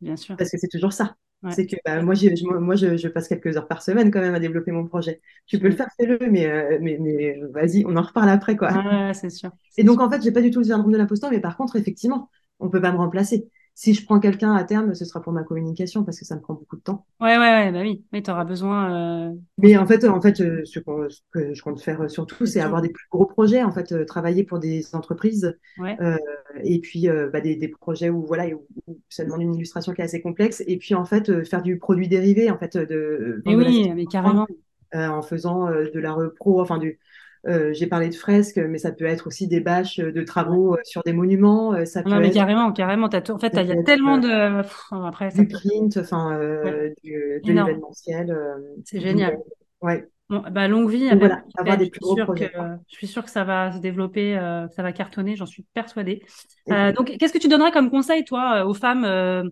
[0.00, 0.38] Bien sûr.
[0.38, 1.16] Parce que c'est toujours ça.
[1.46, 1.54] Ouais.
[1.54, 2.14] C'est que bah, moi,
[2.60, 5.20] moi je, je passe quelques heures par semaine quand même à développer mon projet.
[5.46, 8.72] Tu peux le faire, fais-le, mais, euh, mais, mais vas-y, on en reparle après, quoi.
[8.72, 8.78] Ouais,
[9.08, 9.50] ouais, c'est sûr.
[9.76, 10.06] Et donc, sûr.
[10.06, 12.30] en fait, j'ai pas du tout le syndrome de l'imposteur, mais par contre, effectivement,
[12.60, 13.48] on peut pas me remplacer.
[13.74, 16.40] Si je prends quelqu'un à terme, ce sera pour ma communication parce que ça me
[16.40, 17.04] prend beaucoup de temps.
[17.20, 18.04] Ouais, ouais, ouais, bah oui.
[18.12, 19.30] Mais tu auras besoin.
[19.30, 22.08] Euh, Mais en fait, en fait, euh, ce, qu'on- ce que je compte faire euh,
[22.08, 26.00] surtout, c'est avoir des plus gros projets, en fait, travailler pour des entreprises Ouais.
[26.00, 26.16] euh,
[26.64, 29.92] et puis euh, bah, des, des projets où voilà où, où ça demande une illustration
[29.92, 32.76] qui est assez complexe et puis en fait euh, faire du produit dérivé, en fait,
[32.76, 34.46] euh, de la oui, mais carrément.
[34.94, 36.98] euh, en faisant euh, de la repro, enfin du
[37.46, 40.78] euh, j'ai parlé de fresques, mais ça peut être aussi des bâches de travaux euh,
[40.82, 43.08] sur des monuments, euh, ça peut Non, mais être carrément, carrément.
[43.08, 44.62] Tout- En fait, il y a tellement euh, de.
[44.62, 49.38] Pff, après, du print, enfin euh, de l'événementiel, euh, C'est génial.
[49.80, 50.08] Ouais.
[50.28, 52.44] Bon, bah, longue vie avec voilà, que avoir des Je plus gros que,
[52.88, 56.22] je suis sûre que ça va se développer, euh, ça va cartonner, j'en suis persuadée.
[56.70, 59.44] Euh, donc, qu'est-ce que tu donnerais comme conseil, toi, euh, aux femmes, euh,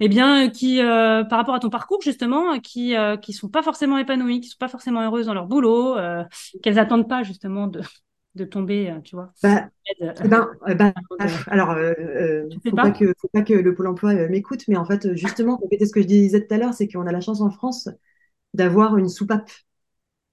[0.00, 4.40] eh bien, qui, par rapport à ton parcours, justement, qui, qui sont pas forcément épanouies,
[4.40, 5.96] qui sont pas forcément heureuses dans leur boulot,
[6.62, 7.80] qu'elles attendent pas, justement, de,
[8.34, 9.30] de tomber, tu vois.
[9.40, 10.92] Bah, eh ben, eh ben,
[11.46, 11.94] alors, euh,
[12.64, 12.90] faut pas pas?
[12.90, 16.02] que, faut pas que le Pôle emploi m'écoute, mais en fait, justement, répéter ce que
[16.02, 17.88] je disais tout à l'heure, c'est qu'on a la chance en France
[18.54, 19.50] d'avoir une soupape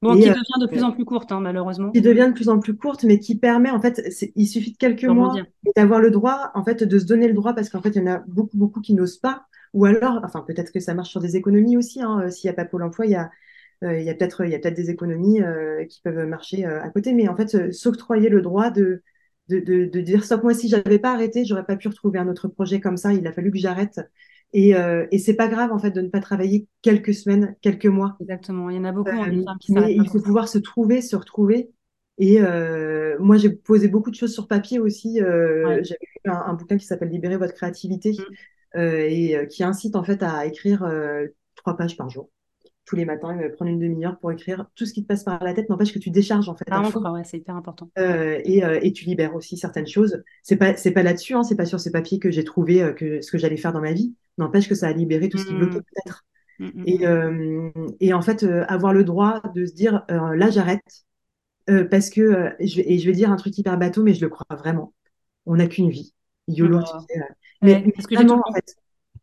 [0.01, 2.33] Bon, qui et euh, devient de plus en plus courte, hein, malheureusement, qui devient de
[2.33, 4.01] plus en plus courte, mais qui permet, en fait,
[4.35, 5.43] il suffit de quelques mois
[5.75, 8.01] d'avoir le droit, en fait, de se donner le droit, parce qu'en fait, il y
[8.01, 11.19] en a beaucoup, beaucoup qui n'osent pas, ou alors, enfin, peut-être que ça marche sur
[11.21, 13.29] des économies aussi, hein, euh, s'il n'y a pas Pôle emploi, il y a,
[13.83, 16.65] euh, il y a peut-être, il y a peut-être des économies euh, qui peuvent marcher
[16.65, 19.03] euh, à côté, mais en fait, s'octroyer le droit de,
[19.49, 22.27] de, de, de dire stop, moi, si j'avais pas arrêté, j'aurais pas pu retrouver un
[22.27, 23.99] autre projet comme ça, il a fallu que j'arrête.
[24.53, 27.85] Et, euh, et c'est pas grave, en fait, de ne pas travailler quelques semaines, quelques
[27.85, 28.17] mois.
[28.19, 28.69] Exactement.
[28.69, 30.23] Il y en a beaucoup, hein, des Euh, qui mais il faut ça.
[30.25, 31.69] pouvoir se trouver, se retrouver.
[32.17, 35.21] Et euh, moi, j'ai posé beaucoup de choses sur papier aussi.
[35.21, 35.83] Euh, Ouais.
[35.83, 38.79] j'avais lu un, un bouquin qui s'appelle Libérer votre créativité Mm.
[38.79, 40.85] euh, et qui incite en fait à écrire
[41.55, 42.29] trois pages par jour.
[42.85, 45.23] Tous les matins, il va prendre une demi-heure pour écrire tout ce qui te passe
[45.23, 47.87] par la tête, n'empêche que tu décharges en fait fond quoi, ouais, c'est hyper important.
[47.99, 50.23] euh, et, euh, et tu libères aussi certaines choses.
[50.41, 52.93] C'est pas, c'est pas là-dessus, hein, c'est pas sur ces papiers que j'ai trouvé euh,
[52.93, 54.15] que ce que j'allais faire dans ma vie.
[54.39, 56.25] N'empêche que ça a libéré tout ce qui bloquait Mm, peut-être.
[56.59, 60.35] mm, mm, Et, euh, et en fait, euh, avoir le droit de se dire euh,
[60.35, 60.81] là, j'arrête.
[61.91, 64.45] Parce que, je, et je vais dire un truc hyper bateau, mais je le crois
[64.57, 64.93] vraiment.
[65.45, 66.13] On n'a qu'une vie.
[66.47, 67.19] YOLO, tu sais.
[67.61, 68.75] Mais, ouais, mais vraiment, en fait,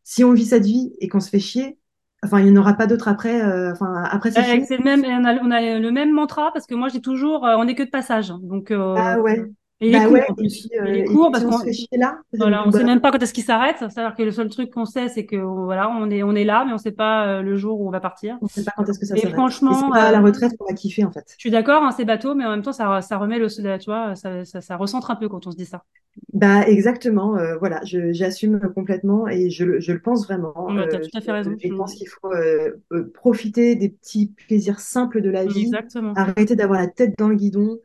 [0.05, 1.79] si on vit cette vie et qu'on se fait chier,
[2.25, 3.43] enfin, il n'y en aura pas d'autre après.
[3.73, 4.43] Enfin, après, c'est
[4.77, 7.65] le même, on a, on a le même mantra parce que moi j'ai toujours, on
[7.65, 8.29] n'est que de passage.
[8.31, 9.47] Donc, euh, Bah ouais.
[9.81, 10.23] Et il est Bah ouais.
[10.29, 10.69] en Et puis, plus.
[10.81, 11.59] Il euh, et court puis parce qu'on,
[11.99, 13.77] là, voilà, on sait même pas quand est-ce qu'il s'arrête.
[13.79, 16.65] C'est-à-dire que le seul truc qu'on sait, c'est que voilà, on est, on est là,
[16.67, 18.39] mais on sait pas euh, le jour où on va partir.
[18.41, 19.35] on ne sait pas quand est-ce que ça Et s'arrête.
[19.35, 21.25] Et franchement, pas à euh, la retraite qu'on va kiffer, en fait.
[21.37, 23.49] je suis d'accord, hein, c'est bateau, mais en même temps, ça, ça remet le,
[23.79, 25.85] tu vois, ça, ça, ça recentre un peu quand on se dit ça.
[26.33, 30.55] Bah exactement, euh, voilà, j'assume complètement et je, le- je le pense vraiment.
[30.67, 31.57] Ouais, t'as Euh, tout à je, fait raison.
[31.63, 31.77] je Mm.
[31.77, 36.15] pense qu'il faut euh, euh, profiter des petits plaisirs simples de la vie, Exactement.
[36.15, 37.79] arrêter d'avoir la tête dans le guidon, euh,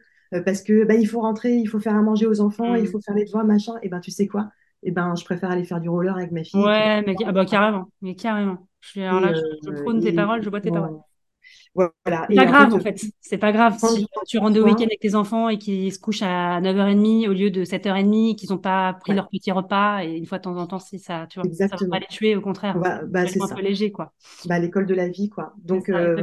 [0.46, 2.88] parce que bah, il faut rentrer, il faut faire à manger aux enfants, il Mm.
[2.88, 3.74] faut faire les devoirs, machin.
[3.84, 4.50] Et ben tu sais quoi?
[4.84, 7.46] Et ben je préfère aller faire du roller avec ma fille Ouais, mais ah bah,
[7.46, 8.68] carrément, mais carrément.
[8.82, 11.00] Je suis, alors là, je, je euh, prône tes paroles, je bois tes paroles.
[11.76, 12.28] voilà.
[12.30, 14.86] C'est pas en grave fait, en fait, c'est pas grave si tu rentres de week-end
[14.86, 18.50] avec tes enfants et qu'ils se couchent à 9h30 au lieu de 7h30 et qu'ils
[18.52, 21.00] n'ont pas pris ouais, leur petit repas et une fois de temps en temps si
[21.00, 23.62] ça tu vois, ça va pas les tuer au contraire, bah va c'est un peu
[23.62, 24.14] léger quoi.
[24.46, 25.54] bah, l'école de la vie, quoi.
[25.64, 26.22] Donc, ça euh.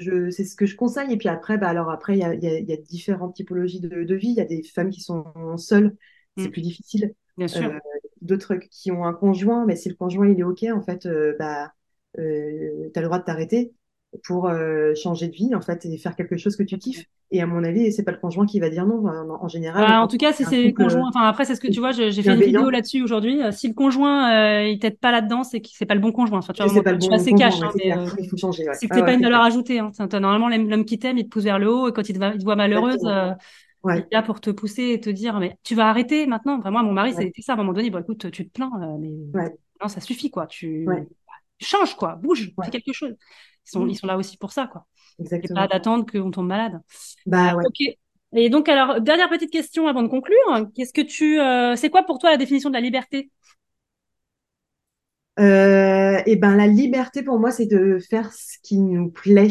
[0.00, 1.12] Je, c'est ce que je conseille.
[1.12, 2.76] Et puis après, bah, alors après, il y a, il y a- il y a
[2.76, 4.28] différentes typologies de, de vie.
[4.28, 5.24] Il y a des femmes qui sont
[5.58, 5.96] seules,
[6.36, 7.14] c'est Mm, plus difficile.
[7.36, 7.74] bien sûr.
[7.74, 7.78] Euh,
[8.22, 11.36] d'autres qui ont un conjoint, mais si le conjoint il est OK, en fait, euh,
[11.38, 11.72] bah,
[12.18, 13.74] euh, tu as le droit de t'arrêter
[14.24, 14.50] pour
[14.96, 17.06] changer de vie en fait et faire quelque chose que tu kiffes.
[17.32, 19.86] Et à mon avis, c'est pas le conjoint qui va dire non en, en général.
[19.86, 21.92] Bah, en tout cas, si c'est le conjoint, enfin après c'est ce que tu vois,
[21.92, 23.40] j'ai fait une vidéo là-dessus aujourd'hui.
[23.52, 26.38] Si le conjoint euh, il t'aide pas là-dedans, c'est que c'est pas le bon conjoint.
[26.38, 27.62] Enfin, tu vois, pas le bon assez cash.
[27.62, 27.70] Hein,
[28.18, 28.66] il faut changer.
[28.66, 28.74] Ouais.
[28.74, 29.78] C'est que t'es ah, pas une valeur ajoutée.
[29.78, 29.92] Hein.
[30.12, 32.38] Normalement, l'homme qui t'aime, il te pousse vers le haut et quand il te, il
[32.38, 33.04] te voit malheureuse.
[33.82, 33.98] Ouais.
[33.98, 36.58] Il est là pour te pousser et te dire, mais tu vas arrêter maintenant.
[36.58, 37.90] Vraiment, mon mari, c'était ça à un moment donné.
[37.90, 38.70] Bon, écoute, tu te plains,
[39.00, 39.08] mais
[39.80, 40.46] non, ça suffit, quoi.
[40.46, 40.86] Tu
[41.60, 42.16] change, quoi.
[42.16, 43.14] Bouge, fais quelque chose.
[43.66, 44.84] Ils sont, ils sont là aussi pour ça, quoi.
[45.20, 45.64] Exactement.
[45.64, 46.80] Et pas d'attendre qu'on tombe malade.
[47.26, 47.64] Bah ouais.
[47.66, 47.96] Ok.
[48.36, 50.68] Et donc, alors, dernière petite question avant de conclure.
[50.74, 53.30] Qu'est-ce que tu, euh, c'est quoi pour toi la définition de la liberté?
[55.38, 59.48] Euh, Et eh ben, la liberté pour moi, c'est de faire ce qui nous plaît,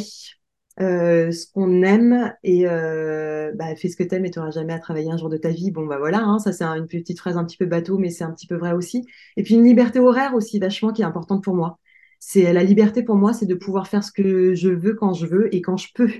[0.79, 4.73] euh, ce qu'on aime et euh, bah, fais ce que t'aimes et tu n'auras jamais
[4.73, 5.71] à travailler un jour de ta vie.
[5.71, 8.23] Bon, bah voilà, hein, ça c'est une petite phrase un petit peu bateau, mais c'est
[8.23, 9.05] un petit peu vrai aussi.
[9.35, 11.79] Et puis une liberté horaire aussi, vachement, qui est importante pour moi.
[12.19, 15.25] C'est la liberté pour moi, c'est de pouvoir faire ce que je veux quand je
[15.25, 16.11] veux et quand je peux.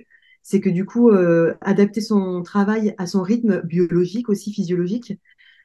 [0.41, 5.19] C'est que du coup, euh, adapter son travail à son rythme biologique aussi, physiologique.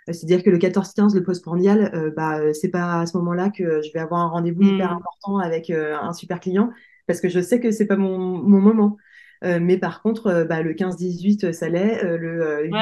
[0.08, 3.80] Euh, c'est-à-dire que le 14-15, le postprandial, euh, bah, c'est pas à ce moment-là que
[3.82, 4.96] je vais avoir un rendez-vous hyper hmm.
[4.96, 6.70] important avec euh, un super client
[7.06, 8.96] parce que je sais que c'est pas mon, mon moment.
[9.44, 12.02] Euh, mais par contre, euh, bah, le 15-18, ça l'est.
[12.04, 12.72] Euh, le 8,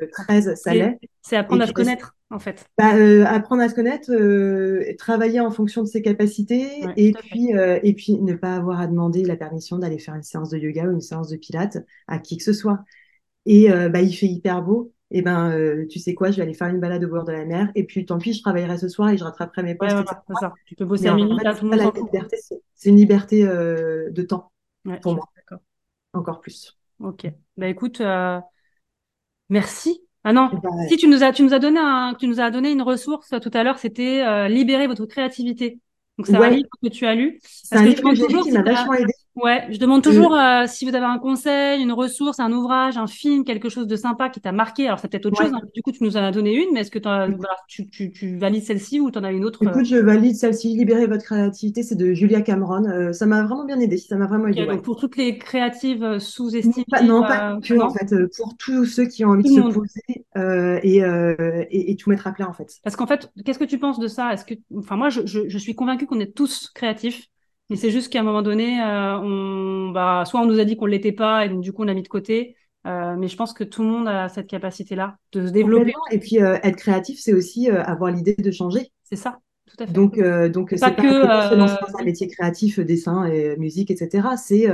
[0.00, 0.98] le 13, ça l'est.
[1.22, 2.66] C'est apprendre à se connaître, en fait.
[2.76, 2.92] Bah,
[3.28, 4.12] apprendre à se connaître,
[4.98, 7.50] travailler en fonction de ses capacités, et, puis,
[7.82, 10.84] et puis ne pas avoir à demander la permission d'aller faire une séance de yoga
[10.84, 11.78] ou une séance de pilates
[12.08, 12.80] à qui que ce soit.
[13.46, 16.54] Et bah, il fait hyper beau et eh ben tu sais quoi, je vais aller
[16.54, 18.88] faire une balade au bord de la mer et puis tant pis, je travaillerai ce
[18.88, 19.94] soir et je rattraperai mes postes.
[20.40, 20.52] ça.
[20.66, 22.28] Tu peux bosser un minute, tout le monde
[22.74, 24.50] C'est une liberté de temps
[25.00, 25.28] pour moi.
[26.14, 26.76] Encore plus.
[27.00, 27.26] Ok.
[27.56, 28.40] Bah écoute, euh,
[29.48, 30.00] merci.
[30.22, 32.40] Ah non, eh ben, si tu nous as, tu nous as donné un, tu nous
[32.40, 35.80] as donné une ressource tout à l'heure, c'était euh, libérer votre créativité.
[36.16, 37.40] Donc c'est un livre que tu as lu.
[37.42, 39.12] C'est un livre que j'ai lu qui m'a vachement aidé.
[39.36, 43.08] Ouais, je demande toujours euh, si vous avez un conseil, une ressource, un ouvrage, un
[43.08, 44.86] film, quelque chose de sympa qui t'a marqué.
[44.86, 45.52] Alors c'est peut-être autre chose.
[45.52, 45.60] Hein.
[45.74, 47.00] Du coup, tu nous en as donné une, mais est-ce que
[47.66, 49.70] tu, tu, tu, valides celle-ci ou tu en as une autre euh?
[49.70, 50.76] Écoute, je valide celle-ci.
[50.76, 52.84] Libérer votre créativité, c'est de Julia Cameron.
[52.84, 53.96] Euh, ça m'a vraiment bien aidé.
[53.96, 54.66] Ça m'a vraiment aidé.
[54.66, 56.84] Donc pour toutes les créatives sous-estimées.
[57.02, 58.14] Non, pas, que en fait.
[58.36, 60.26] Pour tous ceux qui ont envie de se poser
[60.84, 62.78] et, et, et, tout mettre à plat en fait.
[62.84, 64.32] Parce qu'en fait, qu'est-ce que tu penses de ça?
[64.32, 67.28] Est-ce que, enfin moi, je, je, je suis convaincue qu'on est tous créatifs
[67.70, 70.76] mais c'est juste qu'à un moment donné, euh, on, bah, soit on nous a dit
[70.76, 72.56] qu'on ne l'était pas et donc du coup on l'a mis de côté.
[72.86, 75.94] Euh, mais je pense que tout le monde a cette capacité-là de se développer.
[76.10, 78.90] Et puis euh, être créatif, c'est aussi avoir l'idée de changer.
[79.04, 79.92] C'est ça, tout à fait.
[79.92, 80.20] Donc,
[80.52, 84.28] donc c'est pas, pas, que, dans un métier créatif, dessin, et musique, etc.
[84.36, 84.66] C'est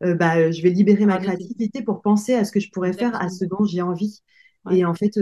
[0.00, 3.28] bah, je vais libérer ma créativité pour penser à ce que je pourrais faire, à
[3.28, 4.22] ce dont j'ai envie.
[4.70, 5.18] Et en fait,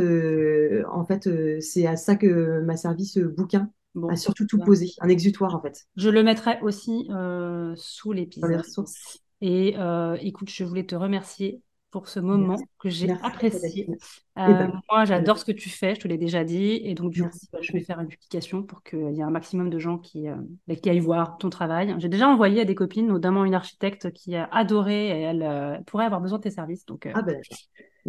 [0.89, 1.29] en fait,
[1.61, 3.71] c'est à ça que m'a servi ce bouquin.
[3.97, 5.87] Bon, à surtout tout poser, un exutoire en fait.
[5.97, 8.63] Je le mettrai aussi euh, sous l'épisode.
[9.41, 13.89] Et euh, écoute, je voulais te remercier pour ce moment que j'ai apprécié.
[13.89, 13.95] Euh,
[14.37, 16.79] eh ben, moi, j'adore ce que tu fais, je te l'ai déjà dit.
[16.85, 19.31] Et donc, du coup, bah, je vais faire une publication pour qu'il y ait un
[19.31, 20.27] maximum de gens qui,
[20.69, 21.95] bah, qui aillent voir ton travail.
[21.97, 26.05] J'ai déjà envoyé à des copines, notamment une architecte qui a adoré et elle pourrait
[26.05, 26.85] avoir besoin de tes services.
[26.85, 27.41] Donc, ah ben,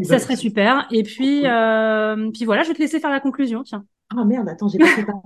[0.04, 0.86] ça serait super.
[0.92, 3.64] Et puis, puis voilà, je vais te laisser faire la conclusion.
[3.64, 3.86] Tiens.
[4.10, 5.22] Ah merde, attends, j'ai pas préparé.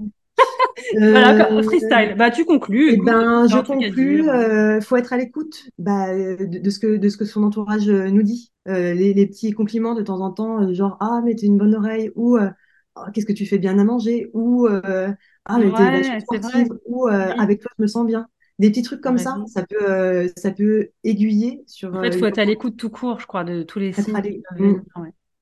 [0.98, 2.16] Voilà, euh, freestyle.
[2.18, 2.94] Bah, tu conclus.
[2.94, 4.30] Eh ben, je conclus.
[4.30, 8.10] Euh, faut être à l'écoute bah, de, ce que, de ce que son entourage euh,
[8.10, 8.52] nous dit.
[8.68, 11.74] Euh, les, les, petits compliments de temps en temps, genre ah mais t'es une bonne
[11.74, 16.68] oreille ou oh, qu'est-ce que tu fais bien à manger ou ah mais t'es sportive
[16.86, 18.28] ou avec toi je me sens bien.
[18.60, 21.96] Des petits trucs comme ça, ça peut, ça peut aiguiller sur.
[21.96, 24.16] En fait, faut être à l'écoute tout court, je crois, de tous les signes.
[24.60, 24.82] Mmh.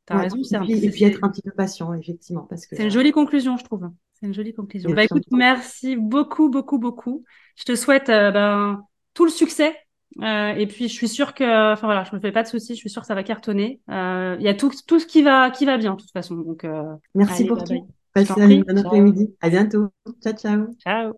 [0.09, 2.75] T'as raison, c'est un Et puis être un petit peu patient, effectivement, parce que.
[2.75, 3.89] C'est une jolie conclusion, je trouve.
[4.19, 4.89] C'est une jolie conclusion.
[4.91, 7.23] Bah, écoute, merci beaucoup, beaucoup, beaucoup.
[7.55, 9.75] Je te souhaite euh, ben, tout le succès.
[10.21, 12.73] Euh, et puis, je suis sûre que, enfin voilà, je me fais pas de soucis.
[12.73, 13.79] Je suis sûre que ça va cartonner.
[13.89, 16.35] Euh, il y a tout, tout ce qui va, qui va bien, de toute façon.
[16.35, 16.83] Donc, euh,
[17.15, 17.87] merci pour tout.
[18.13, 19.33] Passez un bon après-midi.
[19.39, 19.89] À bientôt.
[20.21, 20.67] Ciao, ciao.
[20.83, 21.13] Ciao.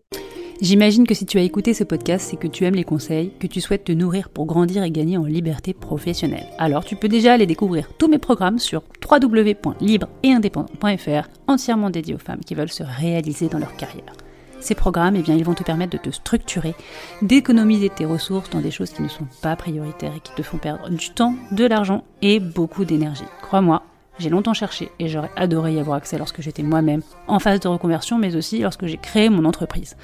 [0.62, 3.48] J'imagine que si tu as écouté ce podcast, c'est que tu aimes les conseils, que
[3.48, 6.46] tu souhaites te nourrir pour grandir et gagner en liberté professionnelle.
[6.60, 12.42] Alors tu peux déjà aller découvrir tous mes programmes sur www.libre-et-indépendant.fr, entièrement dédiés aux femmes
[12.46, 14.14] qui veulent se réaliser dans leur carrière.
[14.60, 16.76] Ces programmes, eh bien, ils vont te permettre de te structurer,
[17.24, 20.60] d'économiser tes ressources dans des choses qui ne sont pas prioritaires et qui te font
[20.60, 23.26] perdre du temps, de l'argent et beaucoup d'énergie.
[23.42, 23.82] Crois-moi,
[24.20, 27.68] j'ai longtemps cherché et j'aurais adoré y avoir accès lorsque j'étais moi-même en phase de
[27.68, 29.96] reconversion, mais aussi lorsque j'ai créé mon entreprise.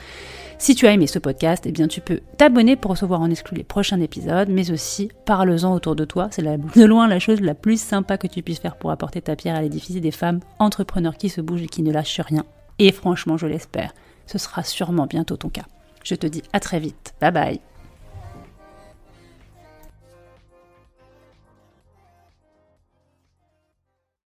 [0.60, 3.58] Si tu as aimé ce podcast, eh bien tu peux t'abonner pour recevoir en exclu
[3.58, 6.30] les prochains épisodes, mais aussi parle-en autour de toi.
[6.32, 9.36] C'est de loin la chose la plus sympa que tu puisses faire pour apporter ta
[9.36, 12.44] pierre à l'édifice des femmes entrepreneurs qui se bougent et qui ne lâchent rien
[12.80, 13.94] Et franchement, je l'espère,
[14.26, 15.66] ce sera sûrement bientôt ton cas.
[16.04, 17.14] Je te dis à très vite.
[17.22, 17.77] Bye bye